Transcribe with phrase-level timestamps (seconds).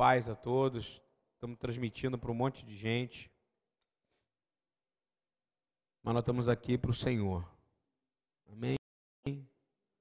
[0.00, 0.98] paz a todos.
[1.34, 3.30] Estamos transmitindo para um monte de gente.
[6.02, 7.46] Mas nós estamos aqui para o Senhor.
[8.50, 8.76] Amém?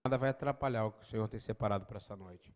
[0.05, 2.55] Nada vai atrapalhar o que o Senhor tem separado para essa noite.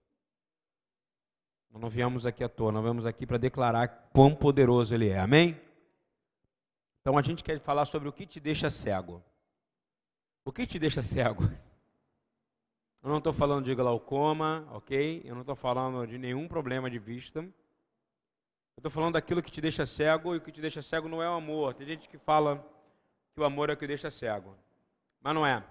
[1.70, 5.20] Nós não viemos aqui à toa, nós viemos aqui para declarar quão poderoso Ele é.
[5.20, 5.60] Amém?
[7.02, 9.22] Então a gente quer falar sobre o que te deixa cego.
[10.46, 11.44] O que te deixa cego?
[13.04, 15.22] Eu não estou falando de glaucoma, ok?
[15.26, 17.40] Eu não estou falando de nenhum problema de vista.
[17.40, 17.52] Eu
[18.78, 21.30] estou falando daquilo que te deixa cego, e o que te deixa cego não é
[21.30, 21.74] o amor.
[21.74, 22.66] Tem gente que fala
[23.34, 24.56] que o amor é o que deixa cego.
[25.22, 25.62] Mas não é.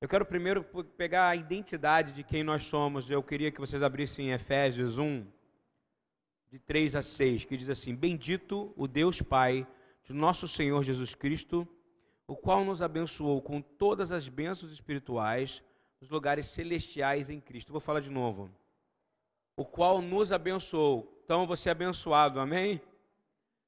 [0.00, 0.64] Eu quero primeiro
[0.96, 3.10] pegar a identidade de quem nós somos.
[3.10, 5.26] Eu queria que vocês abrissem Efésios 1,
[6.50, 9.66] de 3 a 6, que diz assim: Bendito o Deus Pai
[10.02, 11.68] de nosso Senhor Jesus Cristo,
[12.26, 15.62] o qual nos abençoou com todas as bênçãos espirituais
[16.00, 17.72] nos lugares celestiais em Cristo.
[17.72, 18.50] vou falar de novo.
[19.56, 21.20] O qual nos abençoou.
[21.24, 22.80] Então você é abençoado, amém?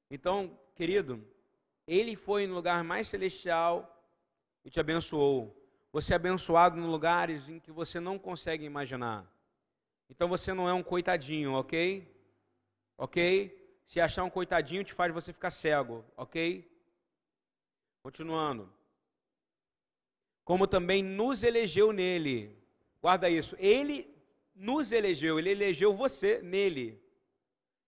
[0.09, 1.23] Então, querido,
[1.87, 4.07] ele foi no lugar mais celestial
[4.63, 5.55] e te abençoou.
[5.91, 9.25] Você é abençoado em lugares em que você não consegue imaginar.
[10.09, 12.07] Então você não é um coitadinho, ok?
[12.97, 13.81] Ok?
[13.85, 16.69] Se achar um coitadinho te faz você ficar cego, ok?
[18.03, 18.71] Continuando.
[20.49, 22.57] Como também nos elegeu nele.
[22.99, 23.55] Guarda isso.
[23.59, 24.11] Ele
[24.55, 26.99] nos elegeu, ele elegeu você nele.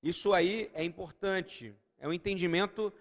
[0.03, 1.75] Isso aí é importante.
[1.97, 2.93] É um entendimento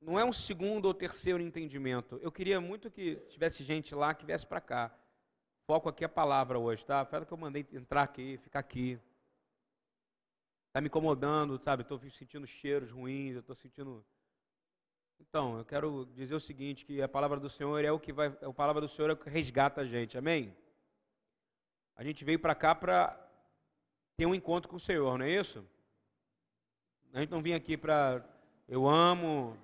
[0.00, 2.18] não é um segundo ou terceiro entendimento.
[2.22, 4.98] Eu queria muito que tivesse gente lá que viesse para cá.
[5.66, 7.04] Foco aqui a palavra hoje, tá?
[7.04, 8.98] Fala que eu mandei entrar aqui, ficar aqui.
[10.68, 11.82] Está me incomodando, sabe?
[11.82, 14.02] Estou sentindo cheiros ruins, eu estou sentindo.
[15.20, 18.28] Então, eu quero dizer o seguinte: que a palavra do Senhor é o que vai.
[18.28, 20.56] A palavra do Senhor é o que resgata a gente, amém?
[21.94, 23.18] A gente veio para cá para
[24.16, 25.64] ter um encontro com o Senhor, não é isso?
[27.12, 28.24] A gente não vem aqui para.
[28.68, 29.56] Eu amo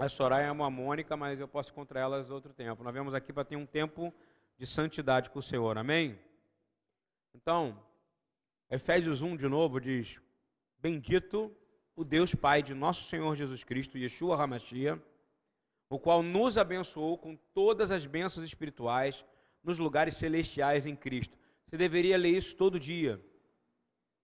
[0.00, 2.84] a Soraya ama a Mônica, mas eu posso ir contra elas outro tempo.
[2.84, 4.14] Nós viemos aqui para ter um tempo
[4.56, 6.16] de santidade com o Senhor, amém?
[7.34, 7.76] Então,
[8.70, 10.20] Efésios 1 de novo diz:
[10.78, 11.52] Bendito
[11.98, 15.02] o Deus Pai de nosso Senhor Jesus Cristo, Yeshua Hamashia,
[15.90, 19.24] o qual nos abençoou com todas as bênçãos espirituais
[19.64, 21.36] nos lugares celestiais em Cristo.
[21.66, 23.20] Você deveria ler isso todo dia.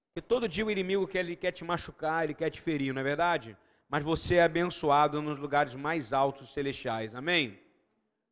[0.06, 3.00] Porque todo dia o inimigo quer, ele quer te machucar, ele quer te ferir, não
[3.00, 3.56] é verdade?
[3.94, 7.14] mas você é abençoado nos lugares mais altos celestiais.
[7.14, 7.60] Amém?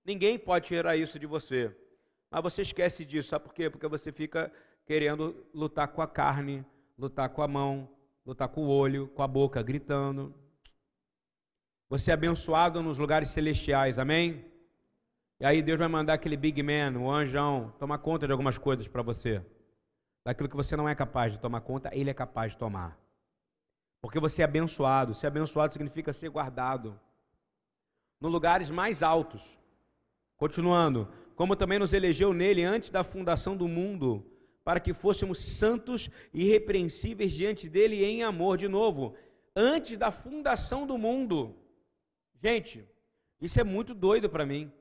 [0.05, 1.73] Ninguém pode tirar isso de você.
[2.29, 3.71] Mas você esquece disso, sabe por quê?
[3.71, 4.53] Porque você fica
[4.85, 6.65] querendo lutar com a carne,
[6.99, 7.89] lutar com a mão,
[8.25, 10.35] lutar com o olho, com a boca, gritando.
[11.89, 14.45] Você é abençoado nos lugares celestiais, amém?
[15.41, 18.87] E aí Deus vai mandar aquele big man, o anjão, tomar conta de algumas coisas
[18.87, 19.45] para você.
[20.25, 22.97] Daquilo que você não é capaz de tomar conta, ele é capaz de tomar.
[24.01, 25.15] Porque você é abençoado.
[25.15, 26.99] Ser abençoado significa ser guardado.
[28.21, 29.43] Nos lugares mais altos.
[30.37, 31.09] Continuando.
[31.35, 34.25] Como também nos elegeu nele antes da fundação do mundo,
[34.65, 38.57] para que fôssemos santos e irrepreensíveis diante dele em amor.
[38.57, 39.15] De novo,
[39.57, 41.55] antes da fundação do mundo.
[42.41, 42.85] Gente,
[43.41, 44.73] isso é muito doido para mim.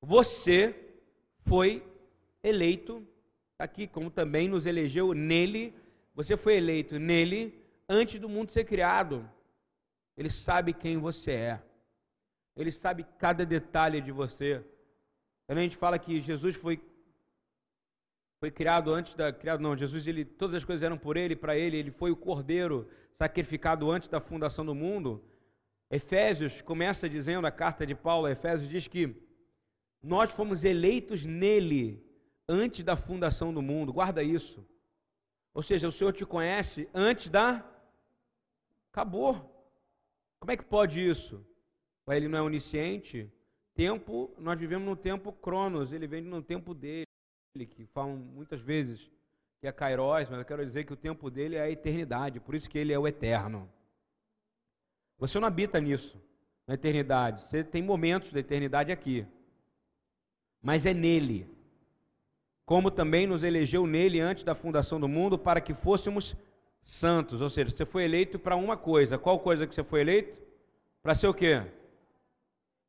[0.00, 0.74] Você
[1.40, 1.82] foi
[2.42, 3.06] eleito
[3.58, 5.74] aqui, como também nos elegeu nele.
[6.14, 7.54] Você foi eleito nele
[7.88, 9.28] antes do mundo ser criado.
[10.16, 11.62] Ele sabe quem você é.
[12.56, 14.64] Ele sabe cada detalhe de você.
[15.46, 16.76] Quando a gente fala que Jesus foi
[18.40, 21.56] foi criado antes da criado não, Jesus ele todas as coisas eram por ele, para
[21.56, 25.22] ele, ele foi o cordeiro sacrificado antes da fundação do mundo.
[25.90, 29.14] Efésios começa dizendo a carta de Paulo a Efésios diz que
[30.02, 32.04] nós fomos eleitos nele
[32.48, 33.92] antes da fundação do mundo.
[33.92, 34.64] Guarda isso.
[35.52, 37.64] Ou seja, o Senhor te conhece antes da
[38.92, 39.34] Acabou.
[40.40, 41.44] Como é que pode isso?
[42.08, 43.30] Ele não é onisciente?
[43.74, 47.06] Tempo, nós vivemos no tempo Cronos, ele vem no tempo dele,
[47.52, 49.10] que falam muitas vezes
[49.60, 52.54] que é Kairos, mas eu quero dizer que o tempo dele é a eternidade, por
[52.54, 53.68] isso que ele é o eterno.
[55.18, 56.16] Você não habita nisso,
[56.66, 57.42] na eternidade.
[57.42, 59.26] Você tem momentos da eternidade aqui.
[60.62, 61.48] Mas é nele.
[62.64, 66.36] Como também nos elegeu nele antes da fundação do mundo, para que fôssemos
[66.84, 69.18] santos, ou seja, você foi eleito para uma coisa.
[69.18, 70.40] Qual coisa que você foi eleito?
[71.02, 71.64] Para ser o quê?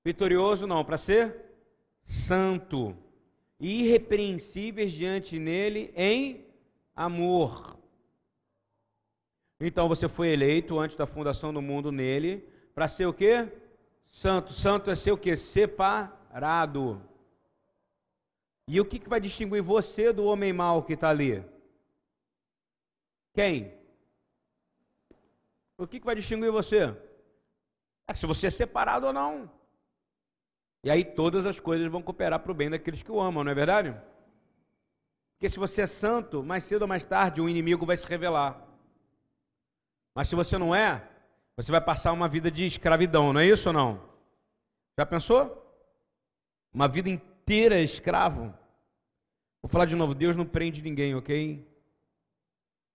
[0.04, 1.36] Vitorioso não, para ser
[2.04, 2.96] santo
[3.60, 6.46] irrepreensíveis diante nele em
[6.96, 7.78] amor.
[9.60, 13.52] Então você foi eleito antes da fundação do mundo nele para ser o quê?
[14.08, 14.54] Santo.
[14.54, 15.36] Santo é ser o quê?
[15.36, 17.02] Separado.
[18.68, 21.44] E o que, que vai distinguir você do homem mau que está ali?
[23.34, 23.74] Quem?
[25.78, 26.96] O que, que vai distinguir você?
[28.08, 29.59] É se você é separado ou não.
[30.84, 33.52] E aí todas as coisas vão cooperar para o bem daqueles que o amam, não
[33.52, 33.96] é verdade?
[35.34, 38.66] Porque se você é santo, mais cedo ou mais tarde o inimigo vai se revelar.
[40.16, 41.08] Mas se você não é,
[41.56, 44.10] você vai passar uma vida de escravidão, não é isso ou não?
[44.98, 45.66] Já pensou?
[46.74, 48.54] Uma vida inteira escravo.
[49.62, 51.66] Vou falar de novo: Deus não prende ninguém, ok?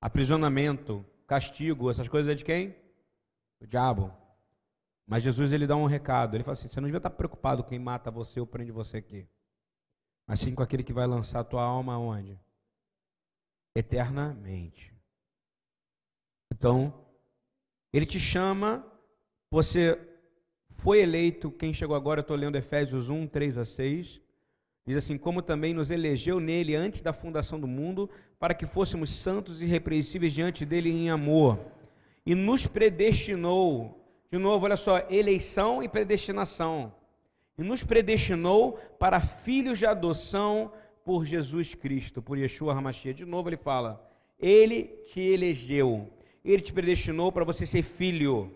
[0.01, 2.75] Aprisionamento, castigo, essas coisas é de quem?
[3.61, 4.15] Do diabo.
[5.07, 6.35] Mas Jesus ele dá um recado.
[6.35, 8.99] Ele fala assim: você não devia estar preocupado com quem mata você ou prende você
[8.99, 9.29] aqui.
[10.27, 12.41] Mas sim com aquele que vai lançar a tua alma onde?
[13.77, 14.95] Eternamente.
[16.53, 17.07] Então,
[17.93, 18.85] ele te chama,
[19.51, 20.01] você
[20.77, 24.21] foi eleito, quem chegou agora, eu estou lendo Efésios 1, 3 a 6.
[24.87, 28.09] Diz assim: Como também nos elegeu nele antes da fundação do mundo,
[28.39, 31.59] para que fôssemos santos e irrepreensíveis diante dele em amor,
[32.25, 36.93] e nos predestinou de novo, olha só, eleição e predestinação.
[37.57, 40.73] E nos predestinou para filhos de adoção
[41.05, 43.15] por Jesus Cristo, por Yeshua Hamashia.
[43.15, 46.11] De novo ele fala, ele te elegeu,
[46.45, 48.53] ele te predestinou para você ser filho,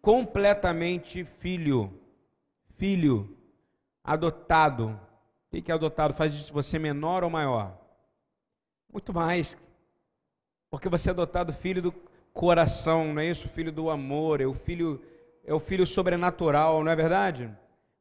[0.00, 1.92] completamente filho,
[2.76, 3.36] filho,
[4.04, 4.98] adotado.
[5.52, 6.14] O que é adotado?
[6.14, 7.76] Faz de você menor ou maior?
[8.92, 9.56] Muito mais,
[10.70, 11.94] porque você é adotado filho do,
[12.32, 13.48] coração, não é isso?
[13.48, 15.00] Filho do amor, é o filho
[15.44, 17.50] é o filho sobrenatural, não é verdade?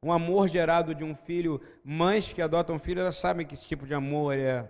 [0.04, 3.86] Um amor gerado de um filho, mães que adotam filho, elas sabem que esse tipo
[3.86, 4.70] de amor é.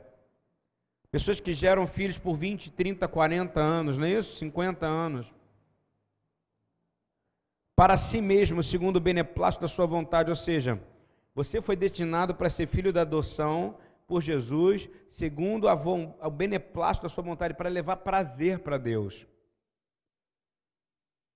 [1.12, 4.38] Pessoas que geram filhos por 20, 30, 40 anos, não é isso?
[4.38, 5.32] 50 anos.
[7.76, 10.80] Para si mesmo, segundo o beneplácito da sua vontade, ou seja,
[11.34, 13.78] você foi destinado para ser filho da adoção
[14.08, 19.26] por Jesus, segundo a, o beneplácito da sua vontade, para levar prazer para Deus.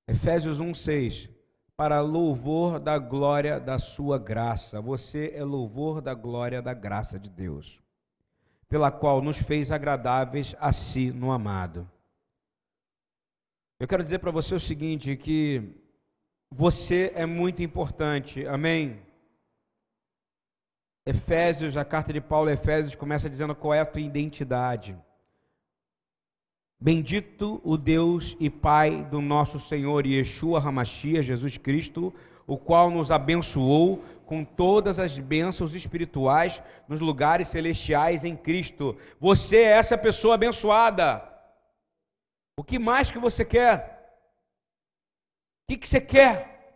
[0.08, 1.30] Efésios 1:6
[1.76, 4.82] Para louvor da glória da sua graça.
[4.82, 7.82] Você é louvor da glória da graça de Deus,
[8.70, 11.90] pela qual nos fez agradáveis a si no amado.
[13.80, 15.76] Eu quero dizer para você o seguinte, que
[16.52, 18.46] você é muito importante.
[18.46, 19.02] Amém.
[21.06, 24.98] Efésios, a carta de Paulo a Efésios começa dizendo qual é a tua identidade.
[26.84, 32.14] Bendito o Deus e Pai do nosso Senhor Yeshua Hamashia, Jesus Cristo,
[32.46, 38.98] o qual nos abençoou com todas as bênçãos espirituais nos lugares celestiais em Cristo.
[39.18, 41.24] Você é essa pessoa abençoada.
[42.60, 44.20] O que mais que você quer?
[45.64, 46.76] O que, que você quer?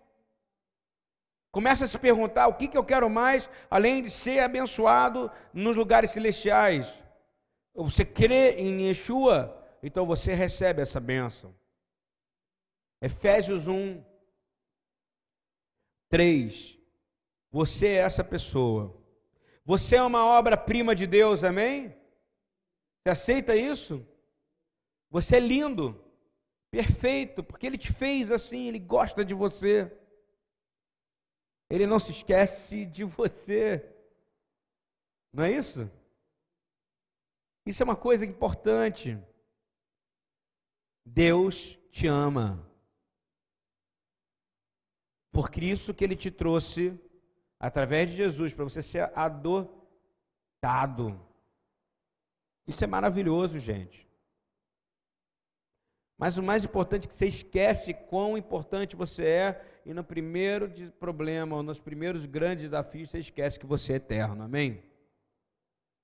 [1.52, 5.76] Começa a se perguntar: o que, que eu quero mais, além de ser abençoado nos
[5.76, 6.88] lugares celestiais?
[7.76, 9.67] Você crê em Yeshua?
[9.88, 11.56] Então você recebe essa bênção.
[13.02, 14.04] Efésios 1,
[16.10, 16.78] 3.
[17.50, 19.02] Você é essa pessoa.
[19.64, 21.96] Você é uma obra-prima de Deus, amém?
[23.00, 24.06] Você aceita isso?
[25.10, 26.04] Você é lindo,
[26.70, 29.90] perfeito, porque Ele te fez assim, Ele gosta de você.
[31.70, 33.90] Ele não se esquece de você.
[35.32, 35.90] Não é isso?
[37.66, 39.18] Isso é uma coisa importante.
[41.14, 42.68] Deus te ama.
[45.32, 47.00] Por isso que ele te trouxe,
[47.60, 49.78] através de Jesus, para você ser adotado.
[52.68, 54.08] Isso é maravilhoso, gente.
[56.18, 60.70] Mas o mais importante é que você esquece quão importante você é, e no primeiro
[60.94, 64.44] problema, ou nos primeiros grandes desafios, você esquece que você é eterno.
[64.44, 64.84] Amém?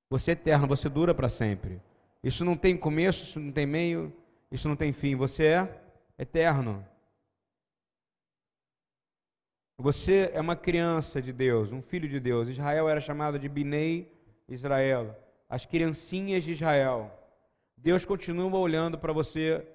[0.10, 1.82] Você é eterno, você dura para sempre.
[2.24, 4.16] Isso não tem começo, isso não tem meio,
[4.54, 5.16] isso não tem fim.
[5.16, 5.82] Você é
[6.18, 6.86] eterno.
[9.80, 12.48] Você é uma criança de Deus, um filho de Deus.
[12.48, 14.14] Israel era chamado de Binei
[14.48, 15.18] Israel,
[15.50, 17.12] as criancinhas de Israel.
[17.76, 19.68] Deus continua olhando para você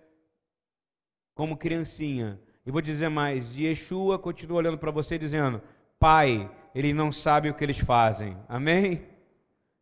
[1.34, 2.40] como criancinha.
[2.64, 5.60] E vou dizer mais: Yeshua continua olhando para você dizendo:
[5.98, 8.36] Pai, eles não sabem o que eles fazem.
[8.48, 9.04] Amém?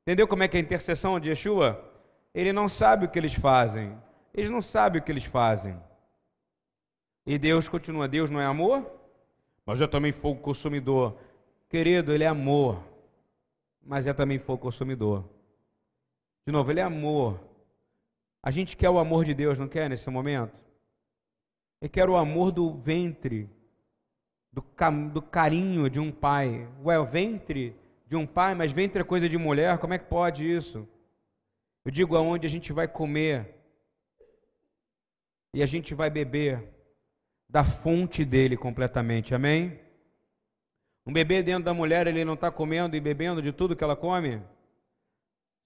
[0.02, 1.84] Entendeu como é que é a intercessão de Yeshua?
[2.32, 3.94] Ele não sabe o que eles fazem.
[4.36, 5.80] Eles não sabem o que eles fazem.
[7.24, 8.86] E Deus continua: Deus não é amor?
[9.64, 11.18] Mas eu também fogo consumidor.
[11.70, 12.80] Querido, Ele é amor,
[13.82, 15.24] mas é também fogo consumidor.
[16.46, 17.40] De novo, Ele é amor.
[18.42, 20.54] A gente quer o amor de Deus, não quer nesse momento?
[21.80, 23.50] Eu quero o amor do ventre,
[24.52, 24.62] do,
[25.12, 26.68] do carinho de um pai.
[26.84, 27.74] Ué, o ventre
[28.06, 30.86] de um pai, mas ventre é coisa de mulher, como é que pode isso?
[31.84, 33.55] Eu digo aonde a gente vai comer
[35.56, 36.62] e a gente vai beber
[37.48, 39.80] da fonte dele completamente, amém?
[41.06, 43.96] Um bebê dentro da mulher, ele não está comendo e bebendo de tudo que ela
[43.96, 44.42] come?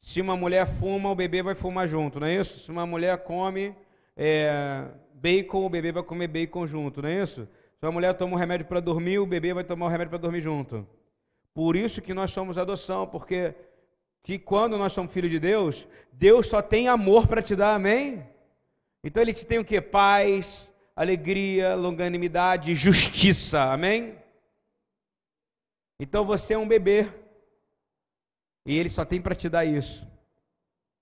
[0.01, 2.61] Se uma mulher fuma, o bebê vai fumar junto, não é isso?
[2.61, 3.75] Se uma mulher come
[4.17, 7.49] é, bacon, o bebê vai comer bacon junto, não é isso?
[7.77, 10.21] Se uma mulher toma um remédio para dormir, o bebê vai tomar um remédio para
[10.21, 10.87] dormir junto.
[11.53, 13.57] Por isso que nós somos adoção, porque
[14.23, 18.30] que quando nós somos filhos de Deus, Deus só tem amor para te dar, amém?
[19.03, 19.81] Então ele te tem o que?
[19.81, 24.19] Paz, alegria, longanimidade, justiça, amém?
[25.99, 27.11] Então você é um bebê.
[28.67, 30.07] E ele só tem para te dar isso.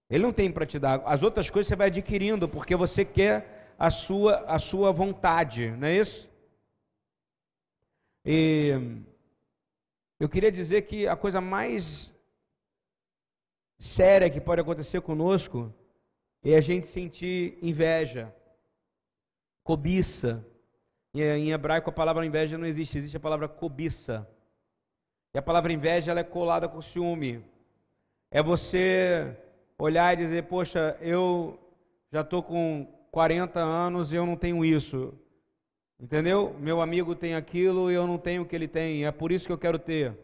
[0.08, 1.02] Ele não tem para te dar.
[1.04, 5.86] As outras coisas você vai adquirindo porque você quer a sua a sua vontade, não
[5.86, 6.28] é isso?
[8.24, 8.72] E
[10.20, 12.10] eu queria dizer que a coisa mais
[13.78, 15.72] séria que pode acontecer conosco
[16.44, 18.34] é a gente sentir inveja,
[19.62, 20.44] cobiça.
[21.14, 24.28] Em hebraico a palavra inveja não existe, existe a palavra cobiça.
[25.34, 27.44] E a palavra inveja ela é colada com ciúme.
[28.30, 29.36] É você
[29.78, 31.58] olhar e dizer, poxa, eu
[32.12, 35.14] já estou com 40 anos e eu não tenho isso.
[36.00, 36.54] Entendeu?
[36.60, 39.04] Meu amigo tem aquilo e eu não tenho o que ele tem.
[39.04, 40.16] É por isso que eu quero ter.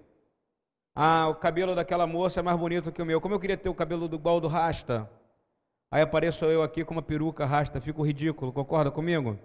[0.94, 3.21] Ah, o cabelo daquela moça é mais bonito que o meu.
[3.21, 5.11] Como eu queria ter o cabelo igual do Rasta.
[5.95, 8.53] Aí apareço eu aqui com uma peruca rasta, fico ridículo.
[8.53, 9.39] Concorda comigo?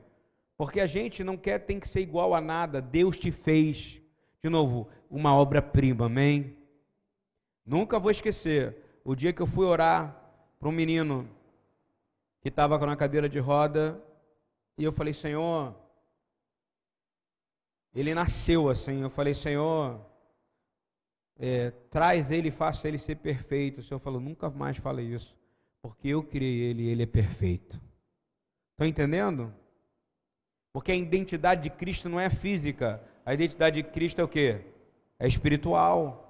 [0.58, 2.82] Porque a gente não quer, tem que ser igual a nada.
[2.82, 4.02] Deus te fez.
[4.42, 6.58] De novo, uma obra-prima, amém?
[7.64, 8.76] Nunca vou esquecer
[9.06, 10.20] o dia que eu fui orar
[10.60, 11.30] para um menino
[12.42, 14.04] que estava com a cadeira de roda
[14.76, 15.76] e eu falei, Senhor,
[17.94, 19.04] ele nasceu assim.
[19.04, 20.04] Eu falei, Senhor,
[21.38, 23.82] é, traz ele, faça ele ser perfeito.
[23.82, 25.38] O Senhor falou, nunca mais fale isso,
[25.82, 27.80] porque eu criei ele e ele é perfeito.
[28.72, 29.54] Estão entendendo?
[30.74, 34.62] Porque a identidade de Cristo não é física, a identidade de Cristo é o que?
[35.20, 36.26] É espiritual.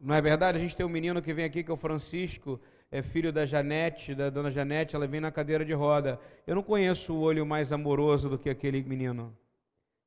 [0.00, 0.58] Não é verdade?
[0.58, 3.44] A gente tem um menino que vem aqui, que é o Francisco, é filho da
[3.44, 6.20] Janete, da dona Janete, ela vem na cadeira de roda.
[6.46, 9.36] Eu não conheço o olho mais amoroso do que aquele menino.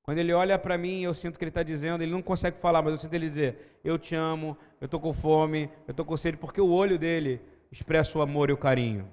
[0.03, 2.81] Quando ele olha para mim, eu sinto que ele está dizendo, ele não consegue falar,
[2.81, 6.17] mas eu sinto ele dizer: Eu te amo, eu estou com fome, eu estou com
[6.17, 7.39] sede, porque o olho dele
[7.72, 9.08] expressa o amor e o carinho.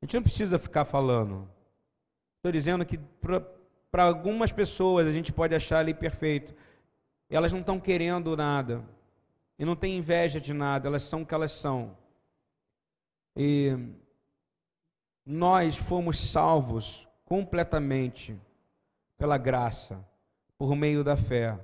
[0.00, 1.48] A gente não precisa ficar falando.
[2.38, 2.98] Estou dizendo que
[3.90, 6.54] para algumas pessoas a gente pode achar ali perfeito.
[7.28, 8.84] Elas não estão querendo nada.
[9.58, 11.96] E não têm inveja de nada, elas são o que elas são.
[13.34, 13.74] E
[15.24, 18.34] nós fomos salvos completamente
[19.18, 20.02] pela graça,
[20.56, 21.58] por meio da fé.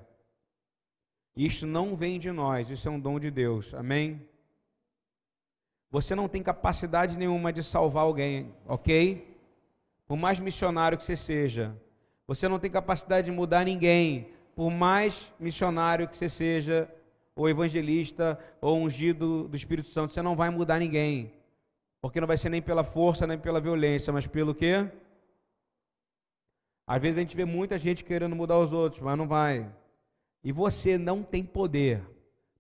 [1.35, 3.73] Isto não vem de nós, isso é um dom de Deus.
[3.73, 4.21] Amém?
[5.90, 9.38] Você não tem capacidade nenhuma de salvar alguém, ok?
[10.07, 11.75] Por mais missionário que você seja,
[12.26, 16.88] você não tem capacidade de mudar ninguém, por mais missionário que você seja,
[17.35, 21.33] ou evangelista, ou ungido do Espírito Santo, você não vai mudar ninguém.
[22.00, 24.90] Porque não vai ser nem pela força, nem pela violência, mas pelo quê?
[26.87, 29.71] Às vezes a gente vê muita gente querendo mudar os outros, mas não vai.
[30.43, 32.03] E você não tem poder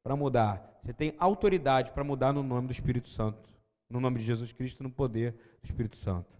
[0.02, 0.80] para mudar.
[0.82, 3.48] Você tem autoridade para mudar no nome do Espírito Santo.
[3.90, 6.32] No nome de Jesus Cristo, no poder do Espírito Santo.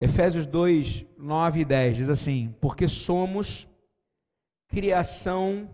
[0.00, 3.68] Efésios 2, 9 e 10 diz assim: Porque somos
[4.66, 5.70] criação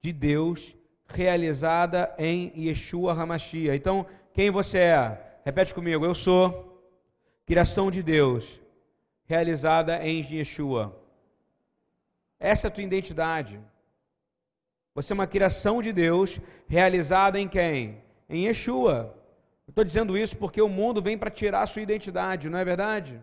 [0.00, 0.76] de Deus
[1.08, 3.74] realizada em Yeshua Hamashia.
[3.74, 5.40] Então, quem você é?
[5.44, 6.88] Repete comigo: Eu sou
[7.44, 8.61] criação de Deus
[9.32, 10.84] realizada em Yeshua.
[12.38, 13.58] Essa é a tua identidade.
[14.94, 18.02] Você é uma criação de Deus realizada em quem?
[18.28, 18.96] Em Yeshua.
[19.66, 23.18] Estou dizendo isso porque o mundo vem para tirar a sua identidade, não é verdade?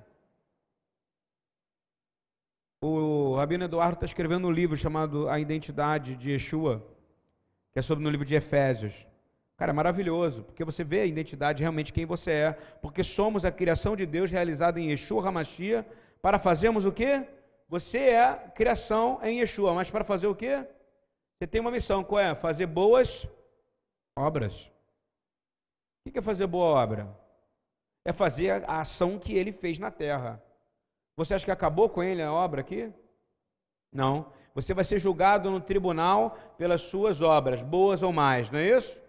[2.81, 6.83] O Rabino Eduardo está escrevendo um livro chamado A Identidade de Yeshua,
[7.71, 8.95] que é sobre no livro de Efésios.
[9.59, 12.51] Cara, é maravilhoso, porque você vê a identidade realmente quem você é,
[12.81, 15.85] porque somos a criação de Deus realizada em Yeshua Hamashia,
[16.21, 17.27] para fazermos o quê?
[17.67, 20.65] Você é criação em Yeshua, mas para fazer o quê?
[21.35, 22.33] Você tem uma missão, qual é?
[22.35, 23.27] Fazer boas
[24.17, 24.71] obras.
[26.07, 27.13] O que é fazer boa obra?
[28.05, 30.41] É fazer a ação que ele fez na terra.
[31.17, 32.93] Você acha que acabou com ele a obra aqui?
[33.91, 34.31] Não.
[34.55, 39.08] Você vai ser julgado no tribunal pelas suas obras, boas ou mais, não é isso?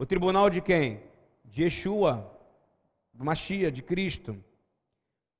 [0.00, 1.02] O tribunal de quem?
[1.44, 2.34] De Yeshua,
[3.12, 4.34] do Machia, de Cristo.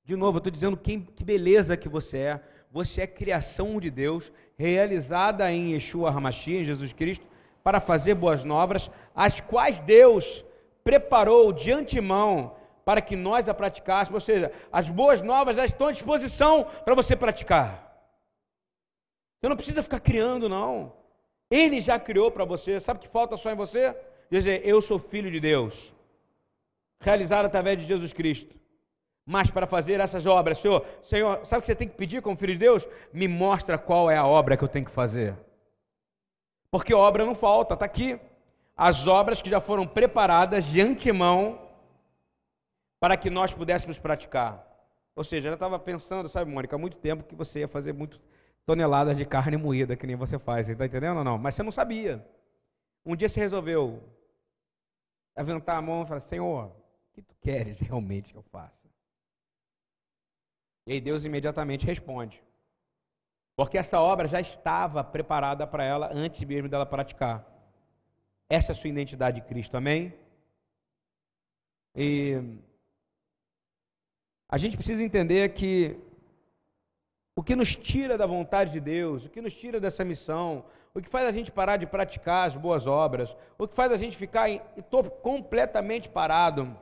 [0.03, 2.41] De novo, eu estou dizendo quem, que beleza que você é.
[2.69, 7.25] Você é criação de Deus, realizada em Yeshua Hamashia, em Jesus Cristo,
[7.63, 10.45] para fazer boas novas, as quais Deus
[10.83, 15.87] preparou de antemão para que nós a praticássemos, ou seja, as boas novas já estão
[15.87, 17.99] à disposição para você praticar.
[19.39, 20.93] Você não precisa ficar criando, não.
[21.49, 22.79] Ele já criou para você.
[22.79, 23.95] Sabe o que falta só em você?
[24.31, 25.93] Dizer, eu sou filho de Deus.
[27.01, 28.55] Realizado através de Jesus Cristo.
[29.25, 32.37] Mas para fazer essas obras, Senhor, Senhor, sabe o que você tem que pedir como
[32.37, 32.87] filho de Deus?
[33.11, 35.35] Me mostra qual é a obra que eu tenho que fazer.
[36.71, 38.19] Porque obra não falta, está aqui.
[38.75, 41.69] As obras que já foram preparadas de antemão
[42.99, 44.65] para que nós pudéssemos praticar.
[45.13, 48.19] Ou seja, ela estava pensando, sabe, Mônica, há muito tempo que você ia fazer muito
[48.65, 50.69] toneladas de carne moída, que nem você faz.
[50.69, 51.37] Está entendendo ou não?
[51.37, 52.25] Mas você não sabia.
[53.05, 54.01] Um dia você resolveu
[55.35, 58.89] levantar a mão e falar: Senhor, o que tu queres realmente que eu faça?
[60.87, 62.41] E aí Deus imediatamente responde.
[63.55, 67.45] Porque essa obra já estava preparada para ela antes mesmo dela praticar.
[68.49, 70.13] Essa é a sua identidade de Cristo, amém?
[71.95, 72.35] E
[74.49, 75.97] a gente precisa entender que
[77.35, 81.01] o que nos tira da vontade de Deus, o que nos tira dessa missão, o
[81.01, 84.17] que faz a gente parar de praticar as boas obras, o que faz a gente
[84.17, 84.61] ficar em,
[85.21, 86.77] completamente parado,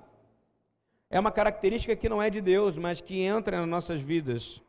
[1.10, 4.62] é uma característica que não é de Deus, mas que entra nas nossas vidas.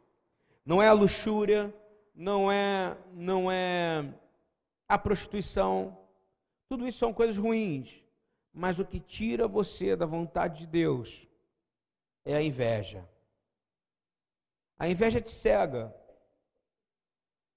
[0.64, 1.72] Não é a luxúria,
[2.14, 4.06] não é, não é
[4.88, 5.98] a prostituição.
[6.68, 7.90] Tudo isso são coisas ruins.
[8.52, 11.26] Mas o que tira você da vontade de Deus
[12.24, 13.06] é a inveja.
[14.78, 15.94] A inveja te cega.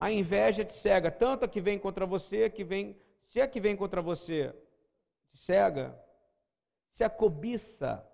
[0.03, 2.93] A inveja te cega, tanto a que vem contra você, que vem,
[3.25, 4.53] se a que vem contra você
[5.31, 5.97] te cega,
[6.91, 8.05] se a cobiça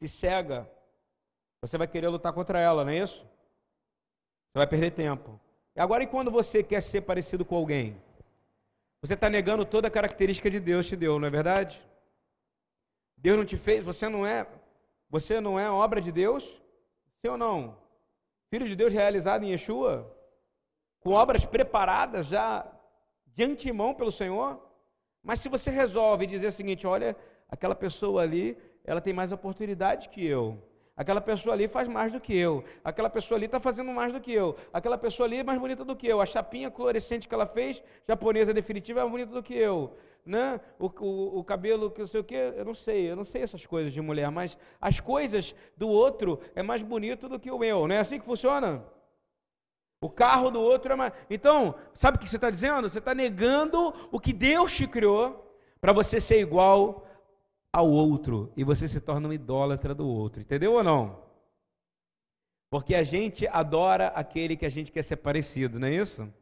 [0.00, 0.68] te cega,
[1.60, 3.24] você vai querer lutar contra ela, não é isso?
[4.48, 5.38] Você vai perder tempo.
[5.76, 8.02] E agora, e quando você quer ser parecido com alguém?
[9.00, 11.80] Você está negando toda a característica de Deus te deu, não é verdade?
[13.16, 14.44] Deus não te fez, você não é,
[15.08, 16.42] você não é obra de Deus?
[17.20, 17.78] Sim ou não?
[18.50, 20.15] Filho de Deus realizado em Yeshua,
[21.06, 22.66] com obras preparadas já
[23.26, 24.60] de antemão pelo Senhor.
[25.22, 27.16] Mas se você resolve dizer o seguinte: olha,
[27.48, 30.60] aquela pessoa ali, ela tem mais oportunidade que eu.
[30.96, 32.64] Aquela pessoa ali faz mais do que eu.
[32.82, 34.56] Aquela pessoa ali está fazendo mais do que eu.
[34.72, 36.20] Aquela pessoa ali é mais bonita do que eu.
[36.20, 40.60] A chapinha fluorescente que ela fez, japonesa definitiva, é mais bonita do que eu né?
[40.76, 43.42] o, o, o cabelo, que não sei o quê, eu não sei, eu não sei
[43.42, 47.58] essas coisas de mulher, mas as coisas do outro é mais bonito do que o
[47.60, 48.84] meu, não é assim que funciona?
[50.00, 51.12] O carro do outro é mais.
[51.30, 52.88] Então, sabe o que você está dizendo?
[52.88, 57.06] Você está negando o que Deus te criou para você ser igual
[57.72, 61.22] ao outro e você se torna um idólatra do outro, entendeu ou não?
[62.70, 66.32] Porque a gente adora aquele que a gente quer ser parecido, não é isso?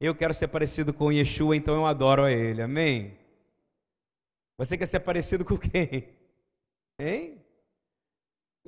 [0.00, 3.18] Eu quero ser parecido com Yeshua, então eu adoro a ele, amém?
[4.58, 6.08] Você quer ser parecido com quem?
[6.98, 7.42] Hein?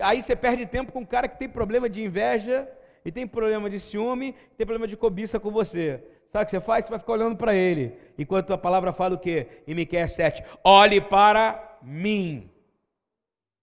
[0.00, 2.68] Aí você perde tempo com um cara que tem problema de inveja,
[3.04, 6.02] e tem problema de ciúme, tem problema de cobiça com você.
[6.32, 6.84] Sabe o que você faz?
[6.84, 7.96] Você vai ficar olhando para ele.
[8.18, 9.62] Enquanto a palavra fala o quê?
[9.66, 10.42] Em Miqueias 7.
[10.64, 12.50] Olhe para mim.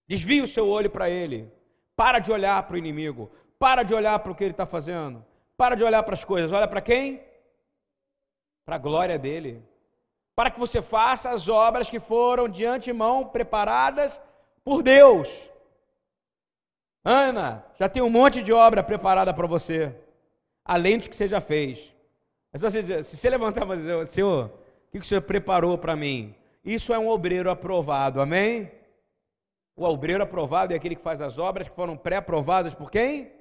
[0.08, 1.52] Desvie o seu olho para ele.
[1.96, 3.30] Para de olhar para o inimigo.
[3.60, 5.26] Para de olhar para o que ele está fazendo.
[5.58, 6.52] Para de olhar para as coisas.
[6.52, 7.22] Olha para quem?
[8.66, 9.62] Para a glória dele
[10.36, 14.20] para que você faça as obras que foram de antemão preparadas
[14.64, 15.30] por Deus.
[17.04, 19.96] Ana, já tem um monte de obra preparada para você,
[20.64, 21.92] além de que você já fez.
[22.52, 24.52] Mas você, se você levantar e dizer, Senhor,
[24.88, 26.36] o que o Senhor preparou para mim?
[26.64, 28.72] Isso é um obreiro aprovado, amém?
[29.76, 33.32] O obreiro aprovado é aquele que faz as obras que foram pré-aprovadas por quem?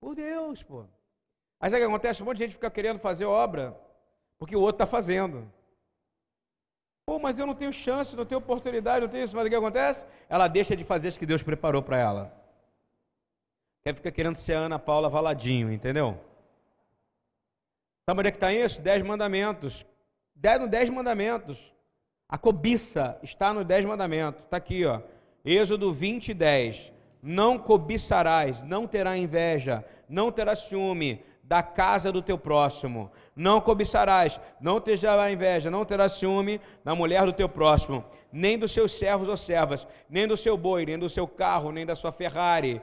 [0.00, 0.84] Por Deus, pô.
[1.58, 2.22] Mas é que acontece?
[2.22, 3.76] Um monte de gente fica querendo fazer obra
[4.38, 5.50] porque o outro está fazendo.
[7.06, 9.36] Pô, mas eu não tenho chance, não tenho oportunidade, não tenho isso.
[9.36, 10.04] Mas o que acontece?
[10.28, 12.32] Ela deixa de fazer as que Deus preparou para ela.
[13.84, 16.18] Quer ficar querendo ser Ana Paula Valadinho, entendeu?
[18.04, 18.82] Sabe onde é que está isso?
[18.82, 19.86] Dez mandamentos.
[20.34, 21.56] Dez no dez mandamentos.
[22.28, 24.42] A cobiça está no dez mandamentos.
[24.42, 25.00] Está aqui, ó.
[25.44, 26.92] Êxodo 20, 10.
[27.22, 33.10] Não cobiçarás, não terá inveja, não terá ciúme, da casa do teu próximo.
[33.34, 38.72] Não cobiçarás, não terás inveja, não terás ciúme da mulher do teu próximo, nem dos
[38.72, 42.12] seus servos ou servas, nem do seu boi, nem do seu carro, nem da sua
[42.12, 42.82] Ferrari,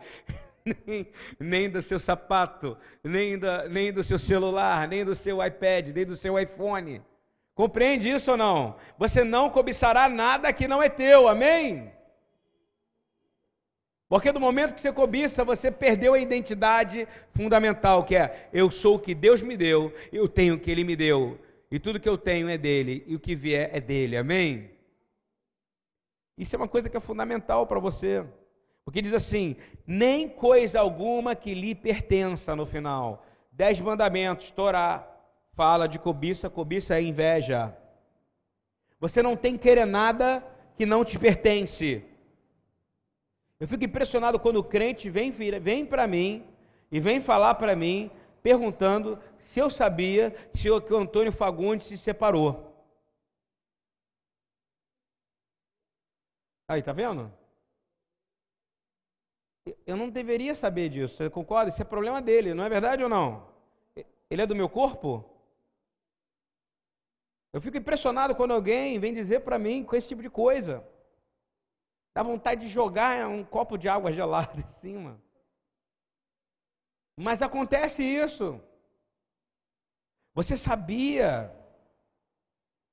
[0.88, 1.08] nem,
[1.39, 6.06] nem do seu sapato, nem, da, nem do seu celular, nem do seu iPad, nem
[6.06, 7.02] do seu iPhone.
[7.54, 8.76] Compreende isso ou não?
[8.97, 11.92] Você não cobiçará nada que não é teu, amém?
[14.13, 18.97] Porque no momento que você cobiça, você perdeu a identidade fundamental, que é eu sou
[18.97, 21.39] o que Deus me deu, eu tenho o que Ele me deu,
[21.71, 24.69] e tudo que eu tenho é dele, e o que vier é dele, amém?
[26.38, 28.23] Isso é uma coisa que é fundamental para você.
[28.86, 29.56] Porque diz assim:
[29.88, 33.26] nem coisa alguma que lhe pertença no final.
[33.52, 35.12] Dez mandamentos, Torá,
[35.54, 37.76] fala de cobiça, cobiça é inveja.
[38.99, 40.45] Você não tem que querer nada
[40.78, 42.12] que não te pertence.
[43.63, 46.45] Eu fico impressionado quando o crente vem, vem para mim
[46.91, 52.76] e vem falar para mim, perguntando se eu sabia que o Antônio Fagundes se separou.
[56.67, 57.32] Aí, tá vendo?
[59.88, 61.69] Eu não deveria saber disso, você concorda?
[61.69, 63.47] Isso é problema dele, não é verdade ou não?
[64.30, 65.23] Ele é do meu corpo?
[67.54, 70.86] Eu fico impressionado quando alguém vem dizer para mim com esse tipo de coisa.
[72.15, 75.21] Dá vontade de jogar um copo de água gelada em cima.
[77.17, 78.62] Mas acontece isso.
[80.34, 81.54] Você sabia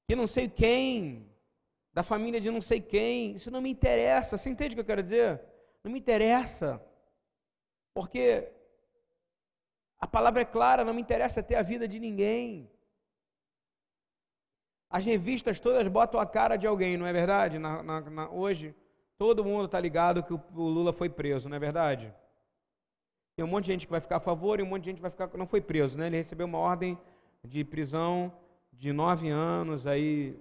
[0.07, 1.31] que não sei quem,
[1.93, 4.37] da família de não sei quem, isso não me interessa.
[4.37, 5.41] Você entende o que eu quero dizer?
[5.83, 6.83] Não me interessa.
[7.95, 8.53] Porque
[9.99, 12.71] a palavra é clara, não me interessa ter a vida de ninguém.
[14.91, 17.59] As revistas todas botam a cara de alguém, não é verdade?
[17.59, 18.75] Na, na, na, hoje,
[19.21, 22.11] todo mundo está ligado que o, Lula foi preso, não é verdade?
[23.37, 25.03] Tem um monte de gente que vai ficar a favor e um monte de gente
[25.03, 25.29] vai ficar.
[25.37, 26.07] Não foi preso, né?
[26.07, 26.99] Ele recebeu uma ordem
[27.45, 28.33] de prisão
[28.73, 30.41] de nove anos, aí.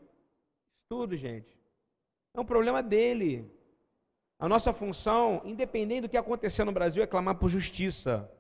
[0.88, 1.54] Tudo, gente.
[2.34, 3.52] É um problema dele.
[4.40, 8.32] A nossa função, independente do que acontecer no Brasil, é clamar por justiça.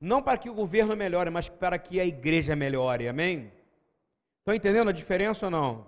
[0.00, 3.06] Não para que o governo melhore, mas para que a igreja melhore.
[3.06, 3.52] Amém?
[4.40, 5.86] Estão entendendo a diferença ou não?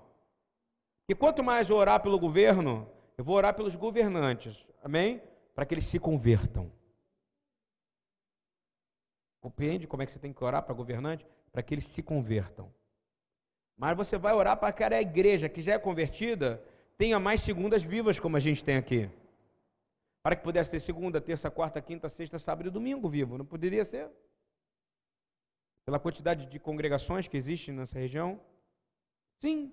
[1.08, 4.64] E quanto mais orar pelo governo, eu vou orar pelos governantes.
[4.82, 5.22] Amém?
[5.54, 6.70] Para que eles se convertam.
[9.40, 11.26] Compreende como é que você tem que orar para governante?
[11.52, 12.72] Para que eles se convertam.
[13.76, 16.62] Mas você vai orar para que a igreja que já é convertida
[16.96, 19.10] tenha mais segundas vivas, como a gente tem aqui.
[20.22, 23.38] Para que pudesse ter segunda, terça, quarta, quinta, sexta, sábado e domingo vivo.
[23.38, 24.10] Não poderia ser?
[25.84, 28.40] Pela quantidade de congregações que existem nessa região?
[29.40, 29.72] Sim.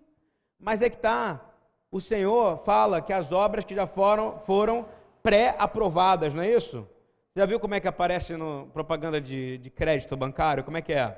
[0.60, 1.53] Mas é que está.
[1.94, 4.88] O Senhor fala que as obras que já foram, foram
[5.22, 6.88] pré-aprovadas, não é isso?
[7.36, 10.64] Já viu como é que aparece no propaganda de, de crédito bancário?
[10.64, 11.16] Como é que é?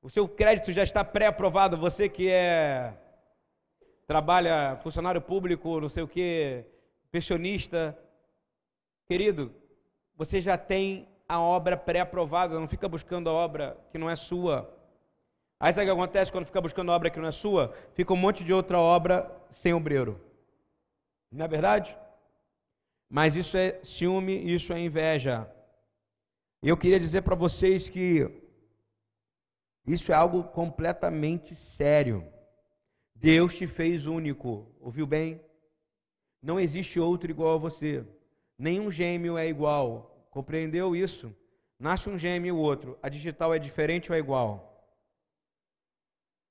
[0.00, 2.94] O seu crédito já está pré-aprovado, você que é
[4.06, 6.64] trabalha funcionário público, não sei o que,
[7.12, 7.94] pensionista,
[9.06, 9.52] querido,
[10.16, 14.74] você já tem a obra pré-aprovada, não fica buscando a obra que não é sua.
[15.60, 17.74] Aí sabe o que acontece quando fica buscando a obra que não é sua?
[17.92, 20.20] Fica um monte de outra obra sem obreiro.
[21.30, 21.96] Não é verdade?
[23.08, 25.50] Mas isso é ciúme, isso é inveja.
[26.62, 28.28] Eu queria dizer para vocês que
[29.86, 32.26] isso é algo completamente sério.
[33.14, 35.40] Deus te fez único, ouviu bem?
[36.42, 38.04] Não existe outro igual a você.
[38.58, 40.26] Nenhum gêmeo é igual.
[40.30, 41.34] Compreendeu isso?
[41.78, 42.98] Nasce um gêmeo e o outro.
[43.02, 44.72] A digital é diferente ou é igual?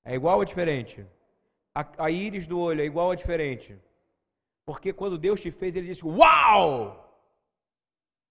[0.04, 1.04] É igual ou diferente?
[1.80, 3.78] A, a íris do olho é igual ou diferente?
[4.64, 6.74] Porque quando Deus te fez, Ele disse: Uau!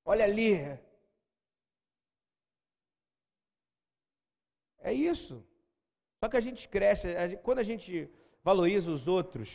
[0.03, 0.55] Olha ali.
[4.79, 5.45] É isso.
[6.19, 7.07] Só que a gente cresce,
[7.43, 8.09] quando a gente
[8.43, 9.49] valoriza os outros,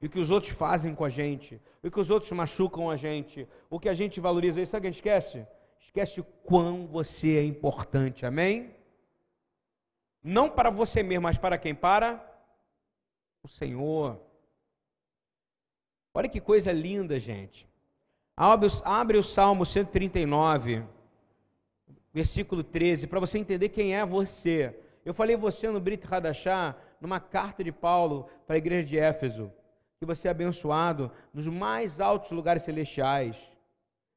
[0.00, 2.96] e o que os outros fazem com a gente, o que os outros machucam a
[2.96, 5.46] gente, o que a gente valoriza, isso sabe o que a gente esquece?
[5.78, 8.74] Esquece o quão você é importante, amém?
[10.22, 11.74] Não para você mesmo, mas para quem?
[11.74, 12.35] Para
[13.46, 14.20] o Senhor.
[16.12, 17.66] Olha que coisa linda, gente.
[18.36, 20.82] Abre, abre o Salmo 139,
[22.12, 24.76] versículo 13, para você entender quem é você.
[25.04, 29.52] Eu falei você no Brit Hadachá, numa carta de Paulo para a igreja de Éfeso,
[30.00, 33.36] que você é abençoado nos mais altos lugares celestiais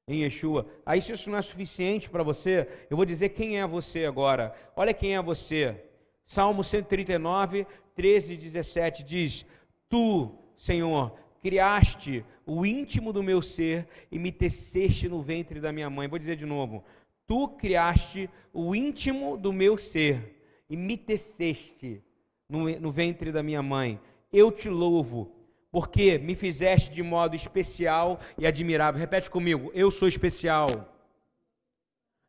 [0.07, 0.65] em Yeshua.
[0.83, 4.55] Aí, se isso não é suficiente para você, eu vou dizer quem é você agora.
[4.75, 5.85] Olha quem é você.
[6.25, 7.65] Salmo 139,
[7.99, 9.45] 13 e 17 diz:
[9.89, 15.89] Tu, Senhor, criaste o íntimo do meu ser e me teceste no ventre da minha
[15.89, 16.07] mãe.
[16.07, 16.81] Vou dizer de novo:
[17.27, 22.01] Tu criaste o íntimo do meu ser e me teceste
[22.47, 23.99] no, no ventre da minha mãe.
[24.31, 25.29] Eu te louvo,
[25.69, 28.97] porque me fizeste de modo especial e admirável.
[28.97, 30.69] Repete comigo: eu sou especial.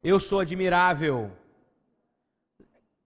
[0.02, 1.30] Eu sou admirável.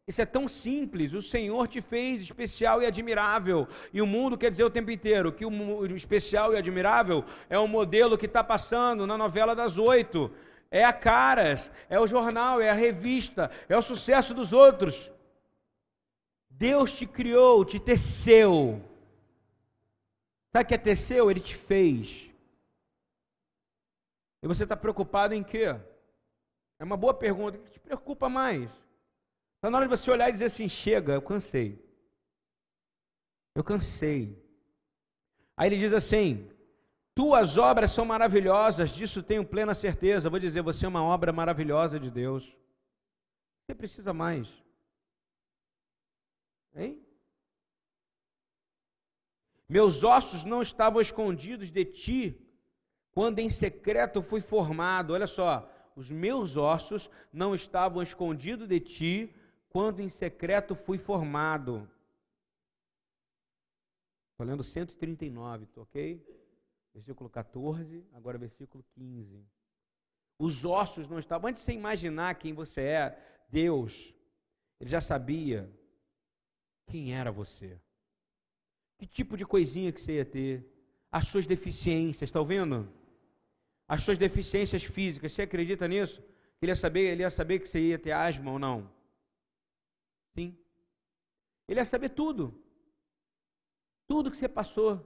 [0.07, 1.13] Isso é tão simples.
[1.15, 3.67] O Senhor te fez especial e admirável.
[3.93, 7.67] E o mundo quer dizer o tempo inteiro que o especial e admirável é o
[7.67, 10.31] modelo que está passando na novela das oito.
[10.71, 15.11] É a caras, é o jornal, é a revista, é o sucesso dos outros.
[16.51, 18.83] Deus te criou, te teceu.
[20.53, 21.31] Sabe o que é ter seu?
[21.31, 22.31] Ele te fez.
[24.43, 25.75] E você está preocupado em quê?
[26.79, 27.57] É uma boa pergunta.
[27.57, 28.71] O que te preocupa mais?
[29.65, 31.83] Está na hora de você olhar e dizer assim: chega, eu cansei.
[33.55, 34.39] Eu cansei.
[35.57, 36.51] Aí ele diz assim:
[37.15, 40.29] Tuas obras são maravilhosas, disso tenho plena certeza.
[40.29, 42.45] Vou dizer, você é uma obra maravilhosa de Deus.
[43.65, 44.47] Você precisa mais.
[46.75, 47.03] Hein?
[49.67, 52.39] Meus ossos não estavam escondidos de ti,
[53.13, 55.15] quando em secreto fui formado.
[55.15, 59.35] Olha só, os meus ossos não estavam escondidos de ti,
[59.75, 61.91] quando em secreto fui formado.
[64.31, 66.25] Estou lendo 139, tá ok?
[66.95, 69.45] Versículo 14, agora versículo 15.
[70.39, 71.51] Os ossos não estavam.
[71.51, 74.15] Antes de você imaginar quem você é, Deus,
[74.81, 75.69] Ele já sabia
[76.87, 77.77] quem era você.
[78.97, 80.65] Que tipo de coisinha que você ia ter?
[81.11, 82.89] As suas deficiências, está ouvindo?
[83.89, 86.23] As suas deficiências físicas, você acredita nisso?
[86.63, 88.89] Ele ia saber, ele ia saber que você ia ter asma ou não?
[90.35, 90.57] Sim.
[91.69, 92.61] Ele ia saber tudo.
[94.07, 94.99] Tudo que você passou,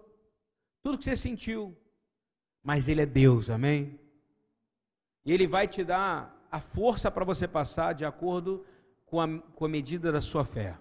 [0.82, 1.76] tudo que você sentiu.
[2.62, 3.98] Mas ele é Deus, amém?
[5.24, 8.66] E ele vai te dar a força para você passar de acordo
[9.06, 10.76] com a, com a medida da sua fé.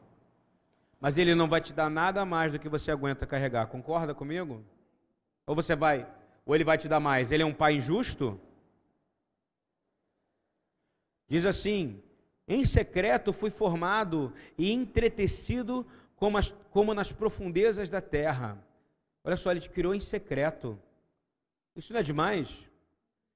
[0.99, 3.67] Mas ele não vai te dar nada mais do que você aguenta carregar.
[3.67, 4.63] Concorda comigo?
[5.45, 6.11] Ou você vai,
[6.45, 7.31] ou ele vai te dar mais?
[7.31, 8.39] Ele é um pai injusto?
[11.29, 12.01] Diz assim:
[12.47, 18.57] em secreto fui formado e entretecido como, as, como nas profundezas da terra.
[19.23, 20.79] Olha só, ele te criou em secreto.
[21.75, 22.49] Isso não é demais?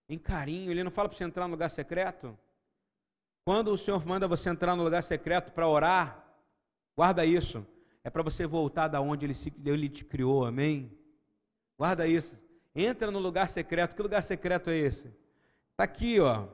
[0.08, 2.38] Em carinho, ele não fala para você entrar no lugar secreto?
[3.43, 6.21] Quando o Senhor manda você entrar no lugar secreto para orar,
[6.95, 7.65] Guarda isso.
[8.04, 10.91] É para você voltar da onde ele, se, ele te criou, amém?
[11.78, 12.38] Guarda isso.
[12.76, 13.95] Entra no lugar secreto.
[13.95, 15.08] Que lugar secreto é esse?
[15.71, 16.47] Está aqui, ó.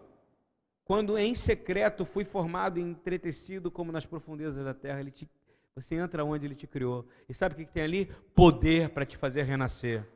[0.87, 5.29] Quando em secreto fui formado e entretecido como nas profundezas da terra, ele te,
[5.75, 7.05] você entra onde ele te criou.
[7.27, 8.05] E sabe o que, tem ali?
[8.33, 10.07] Poder para te fazer renascer.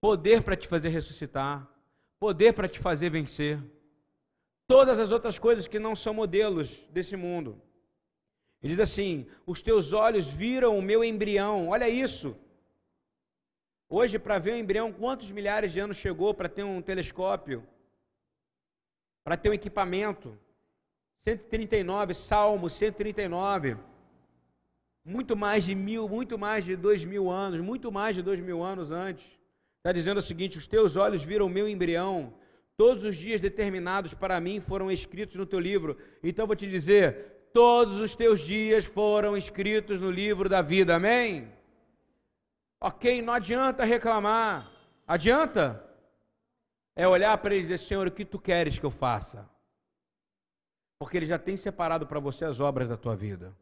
[0.00, 1.68] Poder para te fazer ressuscitar.
[2.20, 3.60] Poder para te fazer vencer.
[4.68, 7.60] Todas as outras coisas que não são modelos desse mundo.
[8.62, 11.70] Ele diz assim: Os teus olhos viram o meu embrião.
[11.70, 12.36] Olha isso.
[13.88, 17.66] Hoje, para ver o embrião, quantos milhares de anos chegou para ter um telescópio?
[19.24, 20.36] Para ter um equipamento?
[21.24, 23.76] 139, Salmo 139.
[25.04, 28.62] Muito mais de mil, muito mais de dois mil anos, muito mais de dois mil
[28.62, 29.26] anos antes.
[29.78, 32.32] Está dizendo o seguinte: Os teus olhos viram o meu embrião.
[32.76, 35.98] Todos os dias determinados para mim foram escritos no teu livro.
[36.22, 41.52] Então vou te dizer: todos os teus dias foram escritos no livro da vida, amém?
[42.80, 44.70] Ok, não adianta reclamar,
[45.06, 45.89] adianta?
[46.96, 49.48] É olhar para ele e dizer, Senhor, o que tu queres que eu faça?
[50.98, 53.56] Porque ele já tem separado para você as obras da tua vida.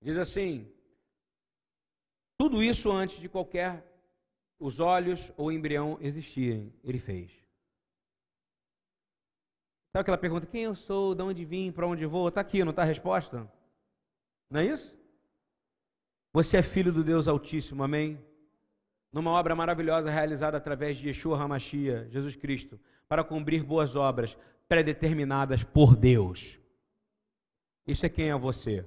[0.00, 0.72] Diz assim:
[2.38, 3.84] tudo isso antes de qualquer
[4.60, 7.30] os olhos ou embrião existirem, ele fez.
[9.92, 12.28] Sabe aquela pergunta: quem eu sou, de onde vim, para onde vou?
[12.28, 13.50] Está aqui, não está a resposta?
[14.48, 14.96] Não é isso?
[16.32, 18.24] Você é filho do Deus Altíssimo, amém?
[19.12, 24.36] Numa obra maravilhosa realizada através de Yeshua Hamashia, Jesus Cristo, para cumprir boas obras
[24.68, 26.58] predeterminadas por Deus.
[27.86, 28.84] Isso é quem é você.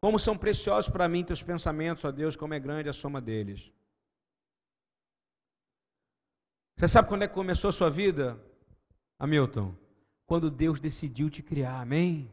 [0.00, 3.70] Como são preciosos para mim teus pensamentos, ó Deus, como é grande a soma deles.
[6.76, 8.38] Você sabe quando é que começou a sua vida?
[9.18, 9.74] Hamilton,
[10.26, 12.30] quando Deus decidiu te criar, amém?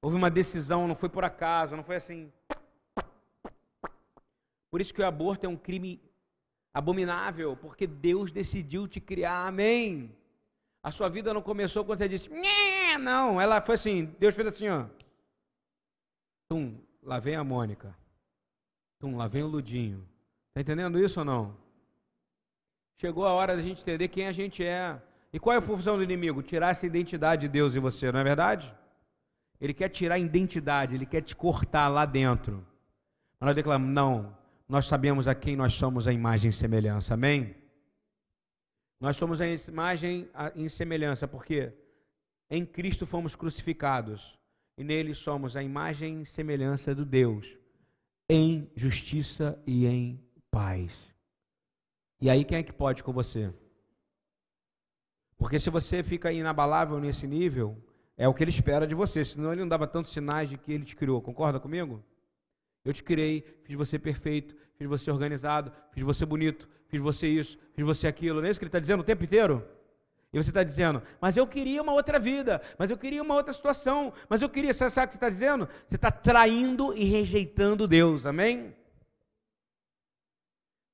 [0.00, 2.32] Houve uma decisão, não foi por acaso, não foi assim.
[4.72, 6.00] Por isso que o aborto é um crime
[6.72, 10.10] abominável, porque Deus decidiu te criar, amém?
[10.82, 12.30] A sua vida não começou quando você disse,
[12.98, 14.86] não, ela foi assim, Deus fez assim, ó.
[16.48, 17.94] Tum, lá vem a Mônica.
[18.98, 20.08] Tum, lá vem o Ludinho.
[20.48, 21.54] Está entendendo isso ou não?
[22.96, 24.98] Chegou a hora da gente entender quem a gente é.
[25.34, 26.42] E qual é a função do inimigo?
[26.42, 28.74] Tirar essa identidade de Deus em você, não é verdade?
[29.60, 32.66] Ele quer tirar a identidade, ele quer te cortar lá dentro.
[33.38, 37.54] Mas nós declaramos, não, nós sabemos a quem nós somos a imagem e semelhança, amém?
[39.00, 41.72] Nós somos a imagem em semelhança, porque
[42.48, 44.38] em Cristo fomos crucificados
[44.78, 47.46] e nele somos a imagem e semelhança do Deus,
[48.28, 50.96] em justiça e em paz.
[52.20, 53.52] E aí quem é que pode com você?
[55.36, 57.76] Porque se você fica inabalável nesse nível,
[58.16, 60.72] é o que ele espera de você, senão ele não dava tantos sinais de que
[60.72, 61.20] ele te criou.
[61.20, 62.04] Concorda comigo?
[62.84, 67.58] Eu te criei, fiz você perfeito, fiz você organizado, fiz você bonito, fiz você isso,
[67.74, 68.40] fiz você aquilo.
[68.40, 69.64] Não é isso que ele está dizendo o tempo inteiro?
[70.32, 73.52] E você está dizendo, mas eu queria uma outra vida, mas eu queria uma outra
[73.52, 75.68] situação, mas eu queria, sabe o que você está dizendo?
[75.86, 78.74] Você está traindo e rejeitando Deus, amém?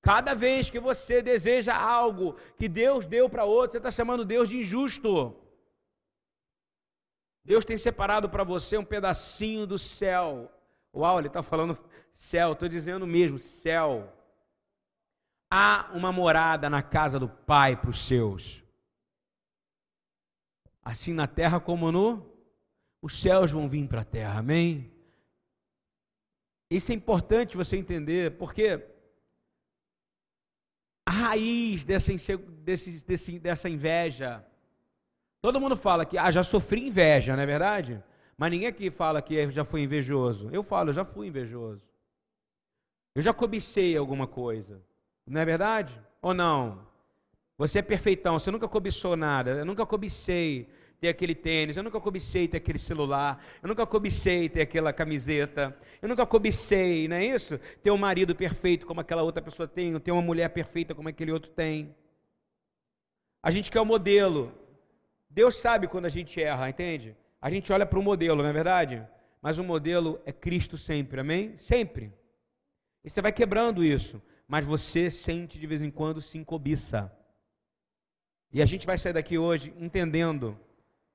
[0.02, 4.48] Cada vez que você deseja algo que Deus deu para outro, você está chamando Deus
[4.48, 5.36] de injusto.
[7.44, 10.50] Deus tem separado para você um pedacinho do céu.
[10.94, 11.78] Uau, ele está falando
[12.12, 14.12] céu, estou dizendo mesmo, céu.
[15.50, 18.62] Há uma morada na casa do Pai para os seus.
[20.82, 22.26] Assim na terra como no,
[23.00, 24.90] os céus vão vir para a terra, amém?
[26.70, 28.84] Isso é importante você entender, porque
[31.06, 32.12] a raiz dessa,
[32.62, 34.44] desse, desse, dessa inveja,
[35.40, 38.02] todo mundo fala que ah, já sofri inveja, não é verdade?
[38.38, 40.48] Mas ninguém aqui fala que já foi invejoso.
[40.52, 41.82] Eu falo, eu já fui invejoso.
[43.12, 44.80] Eu já cobicei alguma coisa.
[45.26, 46.00] Não é verdade?
[46.22, 46.86] Ou não?
[47.58, 49.50] Você é perfeitão, você nunca cobiçou nada.
[49.50, 50.68] Eu nunca cobicei
[51.00, 55.76] ter aquele tênis, eu nunca cobicei ter aquele celular, eu nunca cobicei ter aquela camiseta,
[56.02, 57.58] eu nunca cobicei, não é isso?
[57.82, 61.32] Ter um marido perfeito como aquela outra pessoa tem, ter uma mulher perfeita como aquele
[61.32, 61.94] outro tem.
[63.42, 64.52] A gente quer o um modelo.
[65.30, 67.16] Deus sabe quando a gente erra, entende?
[67.40, 69.06] A gente olha para o modelo, não é verdade?
[69.40, 71.56] Mas o modelo é Cristo sempre, amém?
[71.56, 72.12] Sempre.
[73.04, 77.12] E você vai quebrando isso, mas você sente de vez em quando se encobiça.
[78.52, 80.58] E a gente vai sair daqui hoje entendendo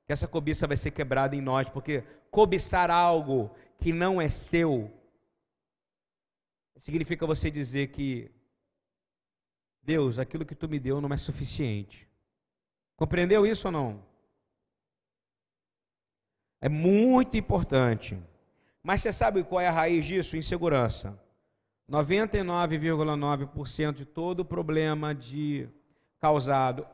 [0.05, 4.91] que essa cobiça vai ser quebrada em nós, porque cobiçar algo que não é seu
[6.83, 8.29] significa você dizer que
[9.81, 12.07] Deus, aquilo que tu me deu não é suficiente.
[12.97, 14.05] Compreendeu isso ou não?
[16.63, 18.17] É muito importante.
[18.81, 20.37] Mas você sabe qual é a raiz disso?
[20.37, 21.19] Insegurança.
[21.91, 25.67] 99,9% de todo problema de
[26.21, 26.87] causado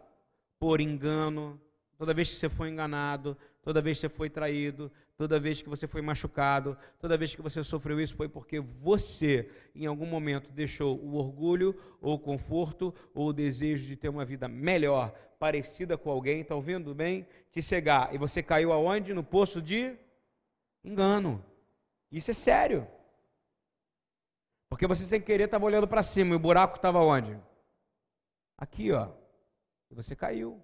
[0.60, 1.62] por engano,
[2.00, 5.70] toda vez que você foi enganado, toda vez que você foi traído, toda vez que
[5.70, 10.50] você foi machucado, toda vez que você sofreu isso foi porque você, em algum momento,
[10.50, 15.98] deixou o orgulho, ou o conforto, ou o desejo de ter uma vida melhor, parecida
[15.98, 17.26] com alguém, está ouvindo bem?
[17.52, 18.14] Te cegar.
[18.14, 19.14] E você caiu aonde?
[19.14, 19.98] No poço de
[20.84, 21.44] engano.
[22.12, 22.88] Isso é sério.
[24.70, 27.40] Porque você sem querer estava olhando para cima e o buraco estava onde?
[28.58, 29.10] Aqui, ó.
[29.90, 30.62] E você caiu.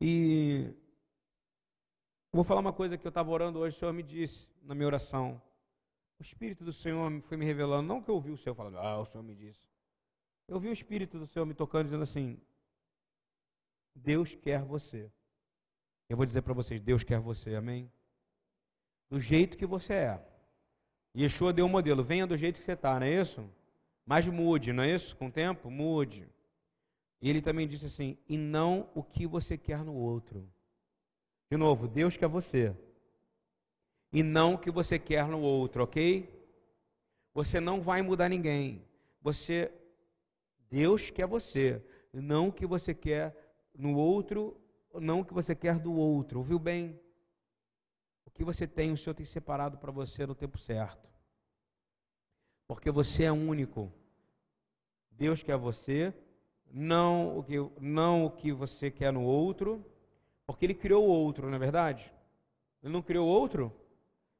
[0.00, 0.72] E
[2.32, 4.86] vou falar uma coisa que eu estava orando hoje, o Senhor me disse na minha
[4.86, 5.42] oração.
[6.18, 9.00] O Espírito do Senhor foi me revelando, não que eu ouvi o Senhor falando, ah,
[9.00, 9.68] o Senhor me disse.
[10.46, 12.40] Eu vi o Espírito do Senhor me tocando, dizendo assim:
[14.02, 15.10] Deus quer você.
[16.08, 17.90] Eu vou dizer para vocês: Deus quer você, amém?
[19.10, 20.26] Do jeito que você é.
[21.16, 23.48] Yeshua deu um modelo: venha do jeito que você está, não é isso?
[24.06, 25.16] Mas mude, não é isso?
[25.16, 26.28] Com o tempo, mude.
[27.20, 30.48] E ele também disse assim: e não o que você quer no outro.
[31.50, 32.74] De novo, Deus quer você.
[34.12, 36.28] E não o que você quer no outro, ok?
[37.34, 38.82] Você não vai mudar ninguém.
[39.20, 39.70] Você,
[40.70, 41.82] Deus quer você.
[42.12, 43.47] Não o que você quer
[43.78, 44.60] no outro,
[44.92, 46.40] não o que você quer do outro.
[46.40, 47.00] Ouviu bem?
[48.26, 51.08] O que você tem, o Senhor tem separado para você no tempo certo.
[52.66, 53.90] Porque você é único.
[55.12, 56.12] Deus quer você,
[56.70, 59.84] não o que, não o que você quer no outro,
[60.44, 62.12] porque Ele criou o outro, não é verdade?
[62.82, 63.72] Ele não criou o outro?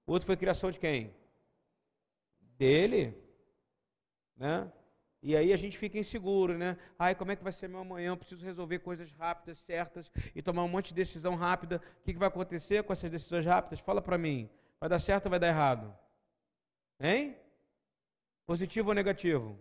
[0.07, 1.15] O outro foi criação de quem?
[2.57, 3.17] Dele.
[4.37, 4.71] Né?
[5.21, 6.79] E aí a gente fica inseguro, né?
[6.99, 8.11] Ai, como é que vai ser meu amanhã?
[8.11, 11.83] Eu preciso resolver coisas rápidas, certas e tomar um monte de decisão rápida.
[12.01, 13.81] O que, vai acontecer com essas decisões rápidas?
[13.81, 14.49] Fala para mim.
[14.79, 15.93] Vai dar certo ou vai dar errado?
[17.01, 17.37] Hein?
[18.47, 19.59] Positivo ou negativo?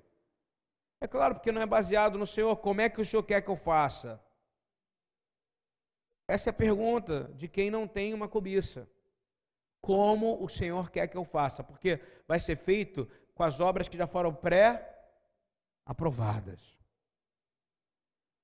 [1.01, 2.55] É claro, porque não é baseado no Senhor.
[2.57, 4.21] Como é que o Senhor quer que eu faça?
[6.27, 8.87] Essa é a pergunta de quem não tem uma cobiça.
[9.81, 11.63] Como o Senhor quer que eu faça?
[11.63, 14.96] Porque vai ser feito com as obras que já foram pré
[15.87, 16.59] aprovadas.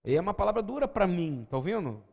[0.05, 2.03] E é uma palavra dura para mim, está ouvindo?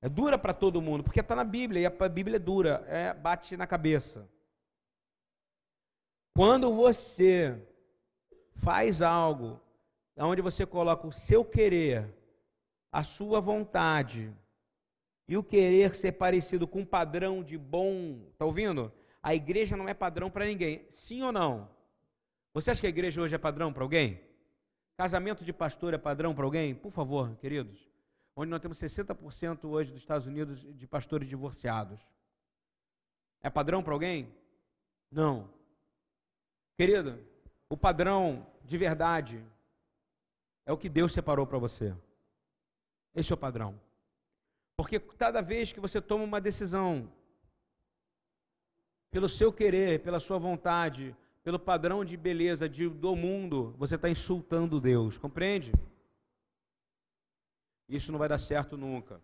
[0.00, 3.12] É dura para todo mundo, porque está na Bíblia, e a Bíblia é dura, é,
[3.12, 4.30] bate na cabeça.
[6.36, 7.60] Quando você
[8.56, 9.60] faz algo
[10.16, 12.14] onde você coloca o seu querer,
[12.92, 14.32] a sua vontade,
[15.28, 18.90] e o querer ser parecido com um padrão de bom, está ouvindo?
[19.22, 21.68] A igreja não é padrão para ninguém, sim ou não?
[22.52, 24.20] Você acha que a igreja hoje é padrão para alguém?
[24.96, 26.74] Casamento de pastor é padrão para alguém?
[26.74, 27.88] Por favor, queridos.
[28.34, 32.00] Onde nós temos 60% hoje dos Estados Unidos de pastores divorciados.
[33.40, 34.34] É padrão para alguém?
[35.10, 35.48] Não.
[36.76, 37.24] Querido,
[37.68, 39.44] o padrão de verdade
[40.64, 41.96] é o que Deus separou para você.
[43.14, 43.80] Esse é o padrão.
[44.76, 47.12] Porque cada vez que você toma uma decisão,
[49.10, 51.16] pelo seu querer, pela sua vontade,
[51.48, 55.72] pelo padrão de beleza de, do mundo, você está insultando Deus, compreende?
[57.88, 59.18] Isso não vai dar certo nunca.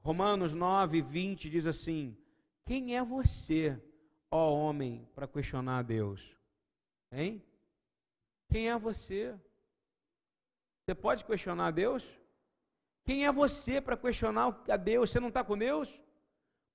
[0.00, 2.18] Romanos 9, 20 diz assim:
[2.64, 3.80] Quem é você,
[4.28, 6.36] ó homem, para questionar a Deus?
[7.12, 7.40] Hein?
[8.48, 9.38] Quem é você?
[10.82, 12.04] Você pode questionar a Deus?
[13.04, 15.12] Quem é você para questionar a Deus?
[15.12, 15.88] Você não está com Deus?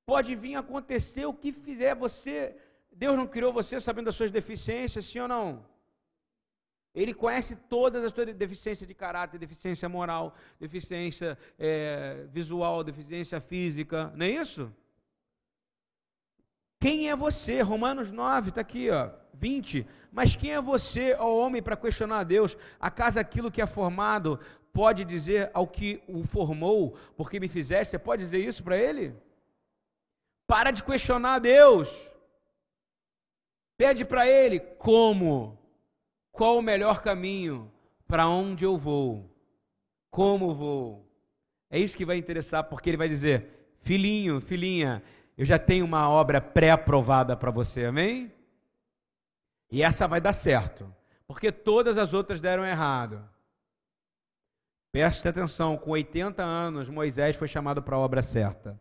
[0.06, 2.56] Pode vir acontecer o que fizer você.
[2.91, 5.66] Deus não criou você sabendo das suas deficiências, sim ou não?
[6.93, 14.12] Ele conhece todas as suas deficiências de caráter, deficiência moral, deficiência é, visual, deficiência física,
[14.14, 14.72] não é isso?
[16.82, 17.62] Quem é você?
[17.62, 19.88] Romanos 9, está aqui, ó, 20.
[20.12, 22.58] Mas quem é você, ó homem, para questionar a Deus?
[22.80, 24.39] Acaso aquilo que é formado
[24.74, 27.91] pode dizer ao que o formou, porque me fizesse?
[27.91, 29.16] Você pode dizer isso para ele?
[30.52, 31.89] Para de questionar Deus.
[33.78, 35.58] Pede para ele como,
[36.30, 37.72] qual o melhor caminho,
[38.06, 39.34] para onde eu vou,
[40.10, 41.10] como vou.
[41.70, 45.02] É isso que vai interessar, porque ele vai dizer: filhinho, filhinha,
[45.38, 48.30] eu já tenho uma obra pré-aprovada para você, amém?
[49.72, 50.93] E essa vai dar certo,
[51.26, 53.24] porque todas as outras deram errado.
[54.91, 58.78] Preste atenção, com 80 anos, Moisés foi chamado para a obra certa.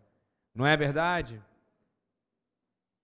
[0.53, 1.41] Não é verdade?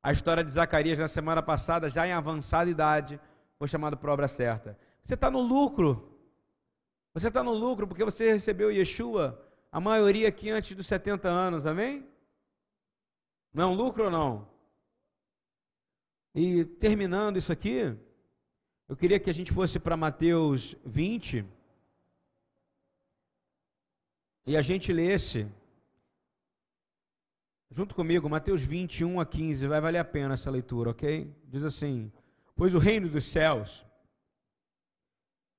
[0.07, 3.19] A história de Zacarias na semana passada, já em avançada idade,
[3.59, 4.79] foi chamado para a obra certa.
[5.03, 6.17] Você está no lucro.
[7.13, 11.67] Você está no lucro porque você recebeu Yeshua, a maioria aqui antes dos 70 anos,
[11.67, 12.07] amém?
[13.53, 14.49] Não é um lucro ou não?
[16.33, 17.93] E terminando isso aqui,
[18.89, 21.45] eu queria que a gente fosse para Mateus 20
[24.47, 25.49] e a gente lesse
[27.71, 31.31] Junto comigo, Mateus 21 a 15, vai valer a pena essa leitura, ok?
[31.45, 32.13] Diz assim:
[32.55, 33.85] Pois o reino dos céus.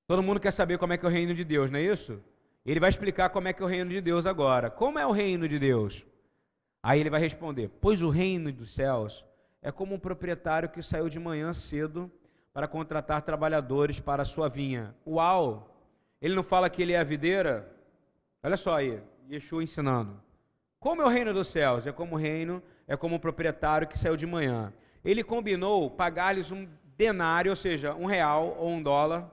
[0.06, 2.18] Todo mundo quer saber como é que é o reino de Deus, não é isso?
[2.64, 4.70] Ele vai explicar como é que é o reino de Deus agora.
[4.70, 6.04] Como é o reino de Deus?
[6.82, 9.24] Aí ele vai responder: Pois o reino dos céus
[9.60, 12.10] é como um proprietário que saiu de manhã cedo
[12.52, 14.94] para contratar trabalhadores para a sua vinha.
[15.06, 15.74] Uau!
[16.20, 17.70] Ele não fala que ele é a videira?
[18.42, 19.00] Olha só aí,
[19.30, 20.20] Yeshua ensinando.
[20.80, 21.86] Como é o reino dos céus?
[21.86, 24.72] É como o reino, é como um proprietário que saiu de manhã.
[25.04, 29.30] Ele combinou pagar-lhes um denário, ou seja, um real ou um dólar,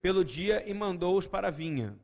[0.00, 1.96] pelo dia e mandou-os para a vinha.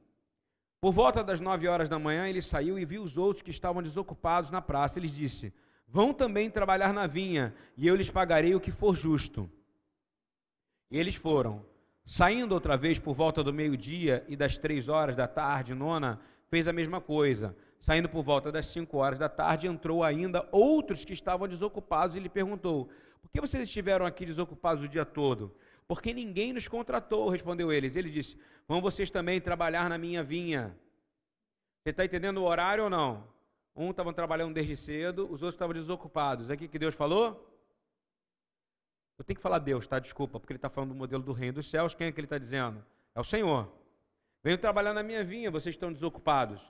[0.80, 3.80] Por volta das nove horas da manhã, ele saiu e viu os outros que estavam
[3.80, 4.98] desocupados na praça.
[4.98, 5.53] Ele disse:
[5.86, 9.48] Vão também trabalhar na vinha, e eu lhes pagarei o que for justo.
[10.90, 11.64] E eles foram.
[12.05, 16.66] Saindo outra vez por volta do meio-dia e das três horas da tarde, nona, fez
[16.66, 17.57] a mesma coisa.
[17.83, 22.20] Saindo por volta das cinco horas da tarde, entrou ainda outros que estavam desocupados e
[22.20, 22.89] lhe perguntou:
[23.20, 25.55] Por que vocês estiveram aqui desocupados o dia todo?
[25.89, 27.97] Porque ninguém nos contratou, respondeu eles.
[27.97, 30.78] Ele disse: Vão vocês também trabalhar na minha vinha.
[31.83, 33.26] Você está entendendo o horário ou não?
[33.74, 36.51] Um estavam trabalhando desde cedo, os outros estavam desocupados.
[36.51, 37.53] É aqui que Deus falou?
[39.18, 39.99] Eu tenho que falar Deus, tá?
[39.99, 41.97] Desculpa, porque ele está falando do modelo do reino dos céus.
[41.97, 42.85] Quem é que ele está dizendo?
[43.12, 43.72] É o Senhor.
[44.45, 46.61] Venho trabalhar na minha vinha, vocês estão desocupados.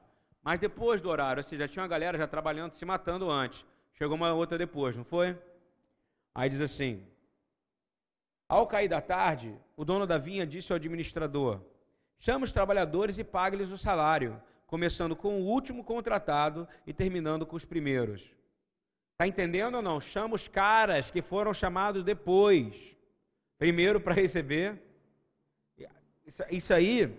[0.42, 3.64] Mas depois do horário, ou seja, já tinha uma galera já trabalhando, se matando antes.
[3.94, 5.38] Chegou uma outra depois, não foi?
[6.34, 7.06] Aí diz assim:
[8.48, 11.60] Ao cair da tarde, o dono da vinha disse ao administrador:
[12.18, 17.54] Chama os trabalhadores e pague-lhes o salário, começando com o último contratado e terminando com
[17.54, 18.22] os primeiros.
[19.12, 20.00] Está entendendo ou não?
[20.00, 22.74] Chama os caras que foram chamados depois,
[23.58, 24.82] primeiro para receber.
[26.50, 27.16] Isso aí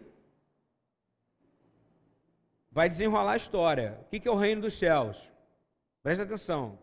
[2.73, 3.99] vai desenrolar a história.
[4.01, 5.15] O que é o reino dos céus?
[6.01, 6.79] Presta atenção.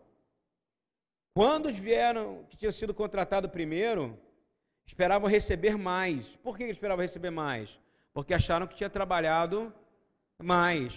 [1.33, 4.17] Quando vieram, que tinham sido contratados primeiro,
[4.85, 6.25] esperavam receber mais.
[6.37, 7.69] Por que esperavam receber mais?
[8.13, 9.73] Porque acharam que tinha trabalhado
[10.41, 10.93] mais.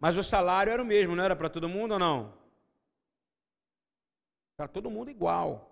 [0.00, 2.32] Mas o salário era o mesmo, não era para todo mundo ou não?
[4.56, 5.70] Para todo mundo igual.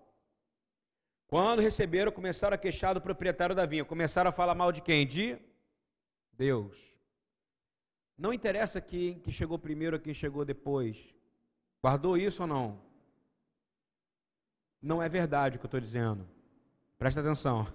[1.28, 3.84] Quando receberam, começaram a queixar do proprietário da vinha.
[3.84, 5.06] Começaram a falar mal de quem?
[5.06, 5.38] De
[6.32, 6.95] Deus.
[8.16, 10.96] Não interessa quem que chegou primeiro ou quem chegou depois.
[11.82, 12.80] Guardou isso ou não?
[14.80, 16.26] Não é verdade o que eu estou dizendo.
[16.98, 17.66] Presta atenção.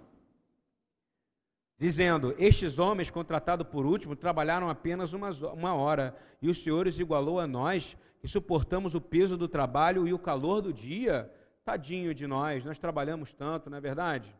[1.77, 6.63] dizendo: Estes homens, contratados por último, trabalharam apenas uma, uma hora, e os
[6.99, 11.31] igualou a nós, que suportamos o peso do trabalho e o calor do dia.
[11.63, 14.35] Tadinho de nós, nós trabalhamos tanto, não é verdade?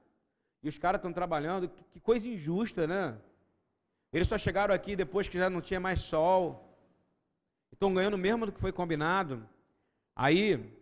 [0.64, 3.16] E os caras estão trabalhando, que, que coisa injusta, né?
[4.12, 6.78] Eles só chegaram aqui depois que já não tinha mais sol.
[7.72, 9.48] Estão ganhando mesmo do que foi combinado.
[10.16, 10.74] Aí,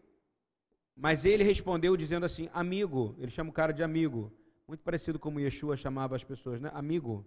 [0.96, 4.34] mas ele respondeu dizendo assim: Amigo, ele chama o cara de amigo.
[4.68, 6.72] Muito parecido como Yeshua chamava as pessoas, né?
[6.74, 7.26] Amigo.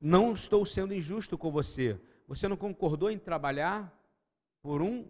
[0.00, 1.98] Não estou sendo injusto com você.
[2.26, 3.92] Você não concordou em trabalhar
[4.60, 5.08] por um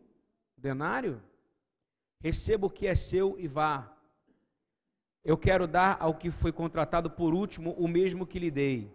[0.56, 1.22] denário?
[2.20, 3.95] Receba o que é seu e vá.
[5.26, 8.88] Eu quero dar ao que foi contratado por último o mesmo que lhe dei.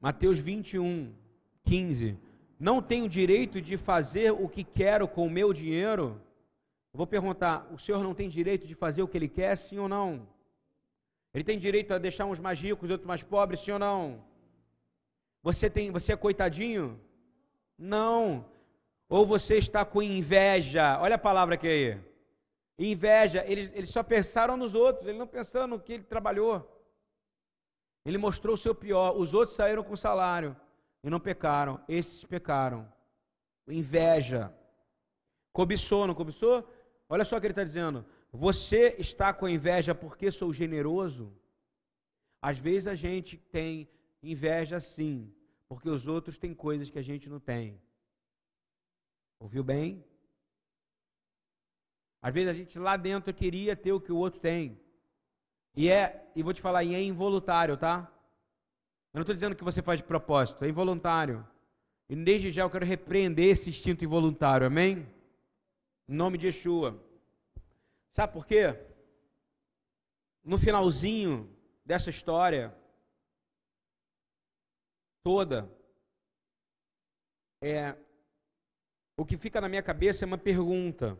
[0.00, 1.14] Mateus 21,
[1.62, 2.18] 15.
[2.58, 6.20] Não tenho direito de fazer o que quero com o meu dinheiro?
[6.92, 9.78] Eu vou perguntar: o senhor não tem direito de fazer o que ele quer, sim
[9.78, 10.26] ou não?
[11.32, 14.24] Ele tem direito a deixar uns mais ricos outros mais pobres, sim ou não?
[15.40, 17.00] Você tem, você é coitadinho?
[17.78, 18.44] Não.
[19.08, 20.98] Ou você está com inveja?
[21.00, 22.09] Olha a palavra que é
[22.80, 22.92] aí.
[22.92, 26.76] Inveja, eles, eles só pensaram nos outros, ele não pensando no que ele trabalhou.
[28.04, 29.16] Ele mostrou o seu pior.
[29.16, 30.56] Os outros saíram com salário
[31.02, 31.80] e não pecaram.
[31.88, 32.90] Esses pecaram.
[33.68, 34.52] Inveja.
[35.52, 36.68] Cobiçou, não cobiçou?
[37.08, 38.04] Olha só o que ele está dizendo.
[38.32, 41.32] Você está com inveja porque sou generoso?
[42.40, 43.88] Às vezes a gente tem
[44.22, 45.32] inveja sim,
[45.68, 47.80] porque os outros têm coisas que a gente não tem.
[49.38, 50.04] Ouviu bem?
[52.22, 54.78] Às vezes a gente lá dentro queria ter o que o outro tem.
[55.74, 58.10] E é, e vou te falar, e é involuntário, tá?
[59.12, 61.46] Eu não estou dizendo que você faz de propósito, é involuntário.
[62.08, 65.08] E desde já eu quero repreender esse instinto involuntário, amém?
[66.08, 67.00] Em nome de Yeshua.
[68.10, 68.78] Sabe por quê?
[70.44, 71.48] No finalzinho
[71.84, 72.74] dessa história
[75.22, 75.70] toda,
[77.62, 77.94] é,
[79.16, 81.18] o que fica na minha cabeça é uma pergunta.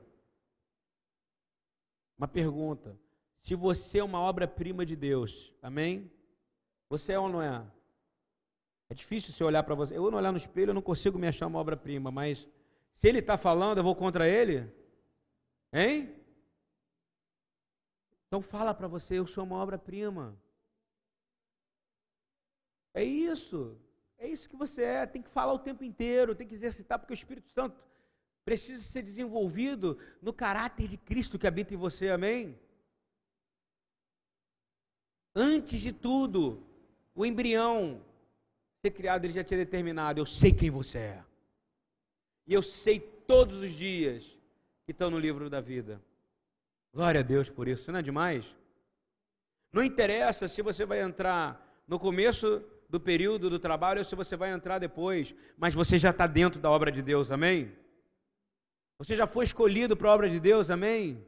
[2.20, 3.00] Uma pergunta.
[3.40, 6.12] Se você é uma obra-prima de Deus, amém?
[6.90, 7.66] Você é ou não é?
[8.90, 9.96] É difícil você olhar para você.
[9.96, 12.46] Eu não olhar no espelho, eu não consigo me achar uma obra-prima, mas
[12.96, 14.70] se ele está falando, eu vou contra ele?
[15.72, 16.14] Hein?
[18.26, 20.38] Então fala para você, eu sou uma obra-prima.
[22.92, 23.78] É isso.
[24.18, 25.06] É isso que você é.
[25.06, 27.82] Tem que falar o tempo inteiro, tem que exercitar, porque o Espírito Santo
[28.44, 32.08] precisa ser desenvolvido no caráter de Cristo que habita em você.
[32.08, 32.58] Amém?
[35.34, 36.62] Antes de tudo,
[37.14, 38.02] o embrião
[38.82, 41.24] ser criado, ele já tinha determinado: eu sei quem você é.
[42.46, 44.24] E eu sei todos os dias
[44.84, 46.02] que estão no livro da vida.
[46.92, 48.44] Glória a Deus por isso, não é demais?
[49.72, 54.36] Não interessa se você vai entrar no começo do período do trabalho ou se você
[54.36, 57.72] vai entrar depois, mas você já está dentro da obra de Deus, amém?
[59.00, 61.26] Você já foi escolhido para a obra de Deus, amém?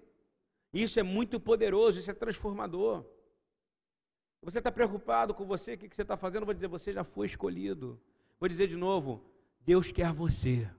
[0.75, 3.03] Isso é muito poderoso, isso é transformador.
[4.43, 6.43] Você está preocupado com você, o que você está fazendo?
[6.43, 7.99] Eu vou dizer, você já foi escolhido.
[8.39, 9.25] Vou dizer de novo,
[9.62, 10.70] Deus quer você.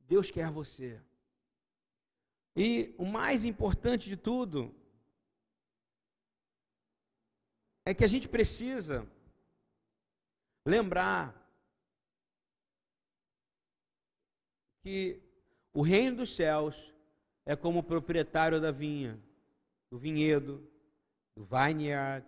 [0.00, 0.98] Deus quer você.
[2.56, 4.74] E o mais importante de tudo
[7.84, 9.06] é que a gente precisa
[10.64, 11.37] lembrar
[14.80, 15.20] que
[15.72, 16.92] o reino dos céus
[17.44, 19.18] é como o proprietário da vinha,
[19.90, 20.62] do vinhedo,
[21.34, 22.26] do vineyard,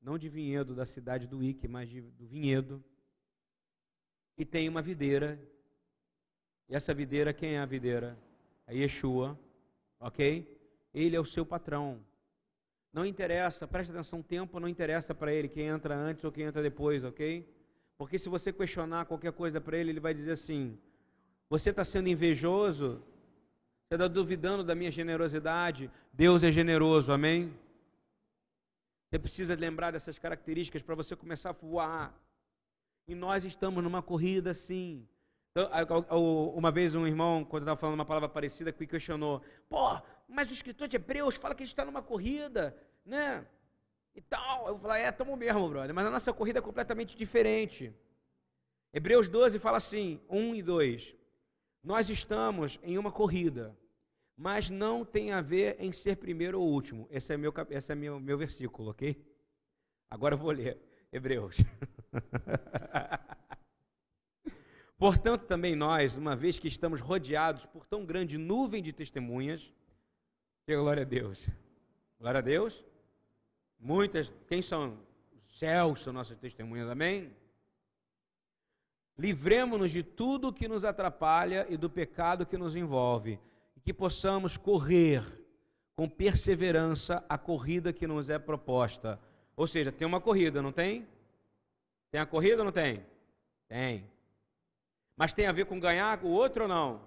[0.00, 2.82] não de vinhedo da cidade do Ike, mas de, do vinhedo,
[4.36, 5.38] e tem uma videira.
[6.68, 8.18] E essa videira, quem é a videira?
[8.66, 9.38] É Yeshua,
[10.00, 10.46] ok?
[10.94, 12.00] Ele é o seu patrão.
[12.92, 16.62] Não interessa, presta atenção, tempo não interessa para ele quem entra antes ou quem entra
[16.62, 17.48] depois, ok?
[17.96, 20.78] Porque se você questionar qualquer coisa para ele, ele vai dizer assim:
[21.48, 23.02] você está sendo invejoso?
[23.88, 25.90] Você está duvidando da minha generosidade?
[26.12, 27.52] Deus é generoso, amém?
[29.08, 32.18] Você precisa lembrar dessas características para você começar a voar.
[33.06, 35.06] E nós estamos numa corrida assim.
[36.54, 40.54] Uma vez um irmão, quando estava falando uma palavra parecida, que questionou: pô, mas o
[40.54, 42.74] escritor de Hebreus fala que a gente está numa corrida,
[43.04, 43.46] né?
[44.14, 44.68] E tal.
[44.68, 47.92] Eu falei: é, estamos mesmo, brother, mas a nossa corrida é completamente diferente.
[48.94, 51.14] Hebreus 12 fala assim: 1 e 2.
[51.82, 53.76] Nós estamos em uma corrida
[54.36, 57.06] mas não tem a ver em ser primeiro ou último.
[57.10, 59.16] Esse é meu, esse é meu, meu versículo, ok?
[60.10, 60.76] Agora eu vou ler
[61.12, 61.58] Hebreus.
[64.98, 69.72] Portanto, também nós, uma vez que estamos rodeados por tão grande nuvem de testemunhas,
[70.66, 71.48] glória a Deus.
[72.18, 72.84] Glória a Deus.
[73.78, 74.98] Muitas, quem são?
[75.46, 77.34] Os céus são nossas testemunhas, amém?
[79.18, 83.38] Livremos-nos de tudo que nos atrapalha e do pecado que nos envolve,
[83.76, 85.22] e que possamos correr
[85.94, 89.20] com perseverança a corrida que nos é proposta.
[89.56, 91.06] Ou seja, tem uma corrida, não tem?
[92.10, 93.04] Tem a corrida ou não tem?
[93.68, 94.10] Tem.
[95.16, 97.02] Mas tem a ver com ganhar o outro ou não?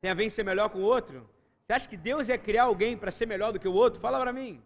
[0.00, 1.28] Tem a ver em ser melhor com o outro?
[1.64, 4.00] Você acha que Deus ia criar alguém para ser melhor do que o outro?
[4.00, 4.60] Fala para mim.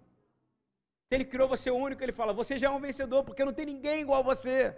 [1.09, 3.67] Se Ele criou você único, Ele fala: Você já é um vencedor, porque não tem
[3.67, 4.77] ninguém igual a você.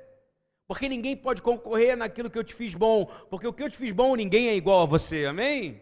[0.69, 3.07] Porque ninguém pode concorrer naquilo que eu te fiz bom.
[3.31, 5.25] Porque o que eu te fiz bom, ninguém é igual a você.
[5.25, 5.81] Amém?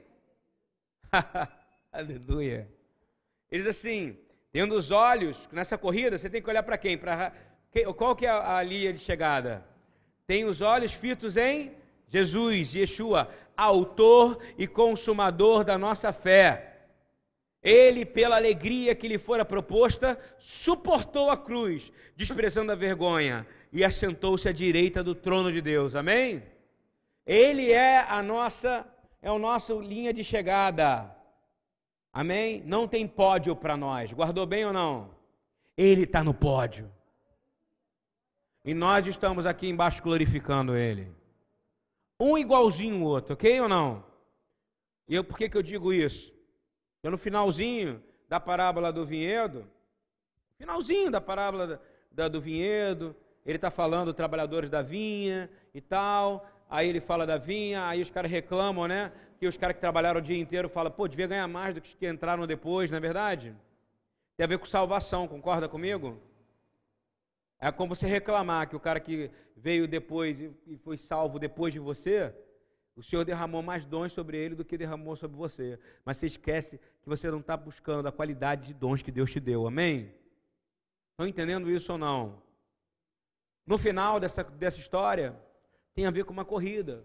[1.93, 2.71] Aleluia.
[3.51, 4.17] Ele diz assim:
[4.53, 6.97] tendo os olhos nessa corrida, você tem que olhar para quem?
[6.97, 7.33] Para
[7.97, 9.67] qual que é a, a linha de chegada?
[10.25, 11.73] Tem os olhos fitos em
[12.09, 16.75] Jesus, Yeshua, autor e consumador da nossa fé.
[17.61, 23.45] Ele, pela alegria que lhe fora proposta, suportou a cruz, desprezando a vergonha,
[23.77, 25.95] e assentou-se à direita do trono de Deus.
[25.95, 26.43] Amém?
[27.27, 28.87] Ele é a nossa,
[29.21, 31.15] é o nosso linha de chegada.
[32.11, 32.63] Amém?
[32.65, 34.11] Não tem pódio para nós.
[34.11, 35.11] Guardou bem ou não?
[35.77, 36.91] Ele está no pódio.
[38.65, 41.15] E nós estamos aqui embaixo glorificando Ele.
[42.19, 44.03] Um igualzinho o outro, ok ou não?
[45.07, 46.33] E eu, por que, que eu digo isso?
[46.95, 49.71] Porque no finalzinho da parábola do vinhedo,
[50.57, 53.15] finalzinho da parábola da, da, do vinhedo,
[53.47, 56.47] ele está falando trabalhadores da vinha e tal.
[56.69, 59.13] Aí ele fala da vinha, aí os caras reclamam, né?
[59.39, 61.89] Que os caras que trabalharam o dia inteiro falam, pô, devia ganhar mais do que
[61.89, 63.55] os que entraram depois, não é verdade?
[64.37, 66.21] Tem a ver com salvação, concorda comigo?
[67.61, 71.79] É como você reclamar que o cara que veio depois e foi salvo depois de
[71.79, 72.35] você,
[72.97, 75.79] o Senhor derramou mais dons sobre ele do que derramou sobre você.
[76.05, 79.39] Mas você esquece que você não está buscando a qualidade de dons que Deus te
[79.39, 79.67] deu.
[79.67, 80.13] Amém?
[81.13, 82.46] Estão entendendo isso ou não?
[83.67, 85.35] No final dessa, dessa história,
[85.95, 87.05] tem a ver com uma corrida.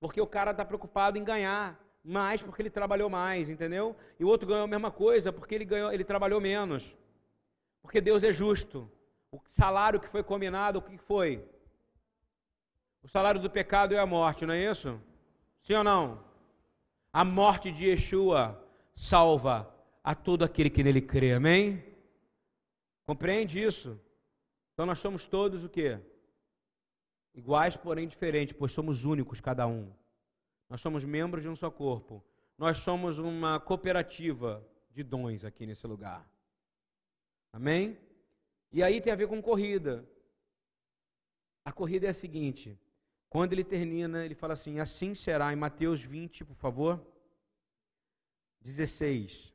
[0.00, 3.96] Porque o cara está preocupado em ganhar mais porque ele trabalhou mais, entendeu?
[4.18, 6.84] E o outro ganhou a mesma coisa porque ele, ganhou, ele trabalhou menos.
[7.80, 8.90] Porque Deus é justo.
[9.30, 11.44] O salário que foi combinado, o que foi?
[13.02, 15.00] O salário do pecado é a morte, não é isso?
[15.62, 16.24] Sim ou não?
[17.12, 18.60] A morte de Yeshua
[18.94, 19.72] salva
[20.02, 21.84] a todo aquele que nele crê, amém?
[23.06, 24.00] Compreende isso?
[24.82, 26.00] Então nós somos todos o quê?
[27.32, 29.92] Iguais, porém diferentes, pois somos únicos cada um.
[30.68, 32.20] Nós somos membros de um só corpo.
[32.58, 34.60] Nós somos uma cooperativa
[34.90, 36.28] de dons aqui nesse lugar.
[37.52, 37.96] Amém?
[38.72, 40.04] E aí tem a ver com corrida.
[41.64, 42.76] A corrida é a seguinte:
[43.30, 47.00] quando ele termina, ele fala assim: Assim será, em Mateus 20, por favor.
[48.62, 49.51] 16.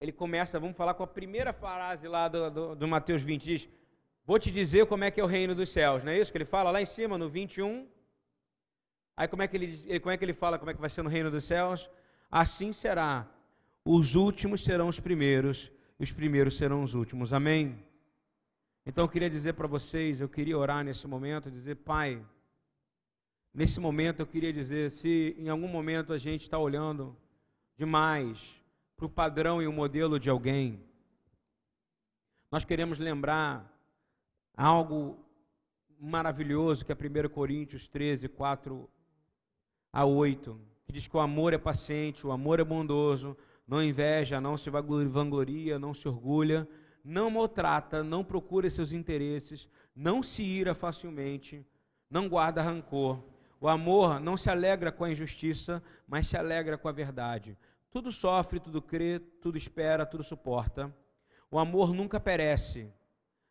[0.00, 3.68] Ele começa, vamos falar com a primeira frase lá do, do, do Mateus 20, diz:
[4.24, 6.38] Vou te dizer como é que é o reino dos céus, não é isso que
[6.38, 7.88] ele fala lá em cima, no 21?
[9.16, 11.02] Aí como é que ele, como é que ele fala como é que vai ser
[11.02, 11.90] no reino dos céus?
[12.30, 13.26] Assim será.
[13.84, 17.32] Os últimos serão os primeiros, e os primeiros serão os últimos.
[17.32, 17.82] Amém?
[18.86, 22.24] Então eu queria dizer para vocês, eu queria orar nesse momento, dizer, Pai,
[23.52, 27.16] nesse momento eu queria dizer, se em algum momento a gente está olhando
[27.76, 28.57] demais
[28.98, 30.82] para o padrão e o modelo de alguém,
[32.50, 33.72] nós queremos lembrar
[34.56, 35.24] algo
[36.00, 38.90] maravilhoso que é 1 Coríntios 13, 4
[39.92, 43.36] a 8, que diz que o amor é paciente, o amor é bondoso,
[43.68, 46.68] não inveja, não se vangloria, não se orgulha,
[47.04, 51.64] não maltrata, não procura seus interesses, não se ira facilmente,
[52.10, 53.22] não guarda rancor.
[53.60, 57.56] O amor não se alegra com a injustiça, mas se alegra com a verdade.
[57.90, 60.94] Tudo sofre, tudo crê, tudo espera, tudo suporta.
[61.50, 62.92] O amor nunca perece,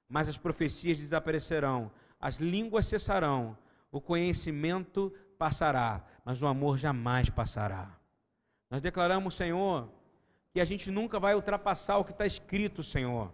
[0.07, 3.57] mas as profecias desaparecerão, as línguas cessarão,
[3.91, 7.97] o conhecimento passará, mas o amor jamais passará.
[8.69, 9.89] Nós declaramos, Senhor,
[10.51, 13.31] que a gente nunca vai ultrapassar o que está escrito, Senhor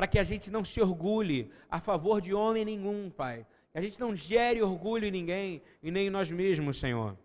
[0.00, 3.46] para que a gente não se orgulhe a favor de homem nenhum, Pai.
[3.72, 7.16] Que a gente não gere orgulho em ninguém e nem em nós mesmos, Senhor.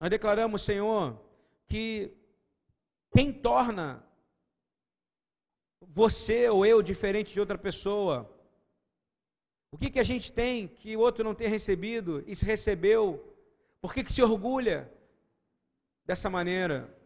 [0.00, 1.20] Nós declaramos, Senhor,
[1.68, 2.16] que
[3.12, 4.04] quem torna
[5.80, 8.30] você ou eu diferente de outra pessoa?
[9.70, 13.36] O que, que a gente tem que o outro não tem recebido e se recebeu?
[13.80, 14.90] Por que, que se orgulha
[16.06, 16.96] dessa maneira?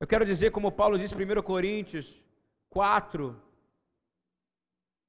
[0.00, 2.20] Eu quero dizer, como Paulo disse em 1 Coríntios
[2.68, 3.40] 4,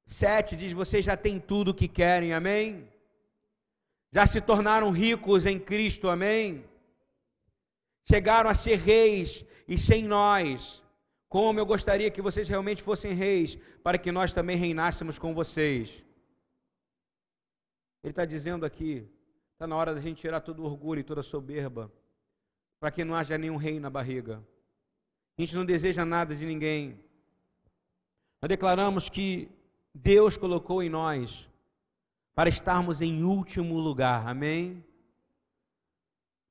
[0.05, 2.87] 7 diz: Vocês já têm tudo o que querem, amém?
[4.11, 6.63] Já se tornaram ricos em Cristo, amém?
[8.07, 10.81] Chegaram a ser reis e sem nós.
[11.27, 15.89] Como eu gostaria que vocês realmente fossem reis, para que nós também reinássemos com vocês.
[18.03, 19.05] Ele está dizendo aqui:
[19.53, 21.91] está na hora da gente tirar todo o orgulho e toda a soberba,
[22.79, 24.41] para que não haja nenhum rei na barriga.
[25.37, 26.97] A gente não deseja nada de ninguém.
[28.41, 29.49] Nós declaramos que
[29.93, 31.49] Deus colocou em nós
[32.33, 34.27] para estarmos em último lugar.
[34.27, 34.83] Amém?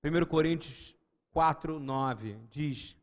[0.02, 0.94] 1 Coríntios
[1.34, 2.96] 4, 9 diz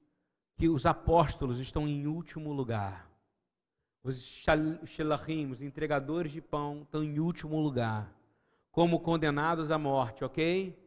[0.56, 3.12] que os apóstolos estão em último lugar.
[4.02, 4.24] Os
[4.86, 8.10] shelachim, os entregadores de pão, estão em último lugar,
[8.72, 10.80] como condenados à morte, ok?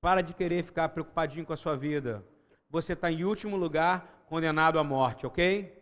[0.00, 2.24] Para de querer ficar preocupadinho com a sua vida.
[2.70, 5.76] Você está em último lugar, condenado à morte, ok?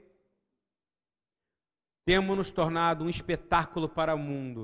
[2.05, 4.57] Temos nos tornado um espetáculo para o mundo.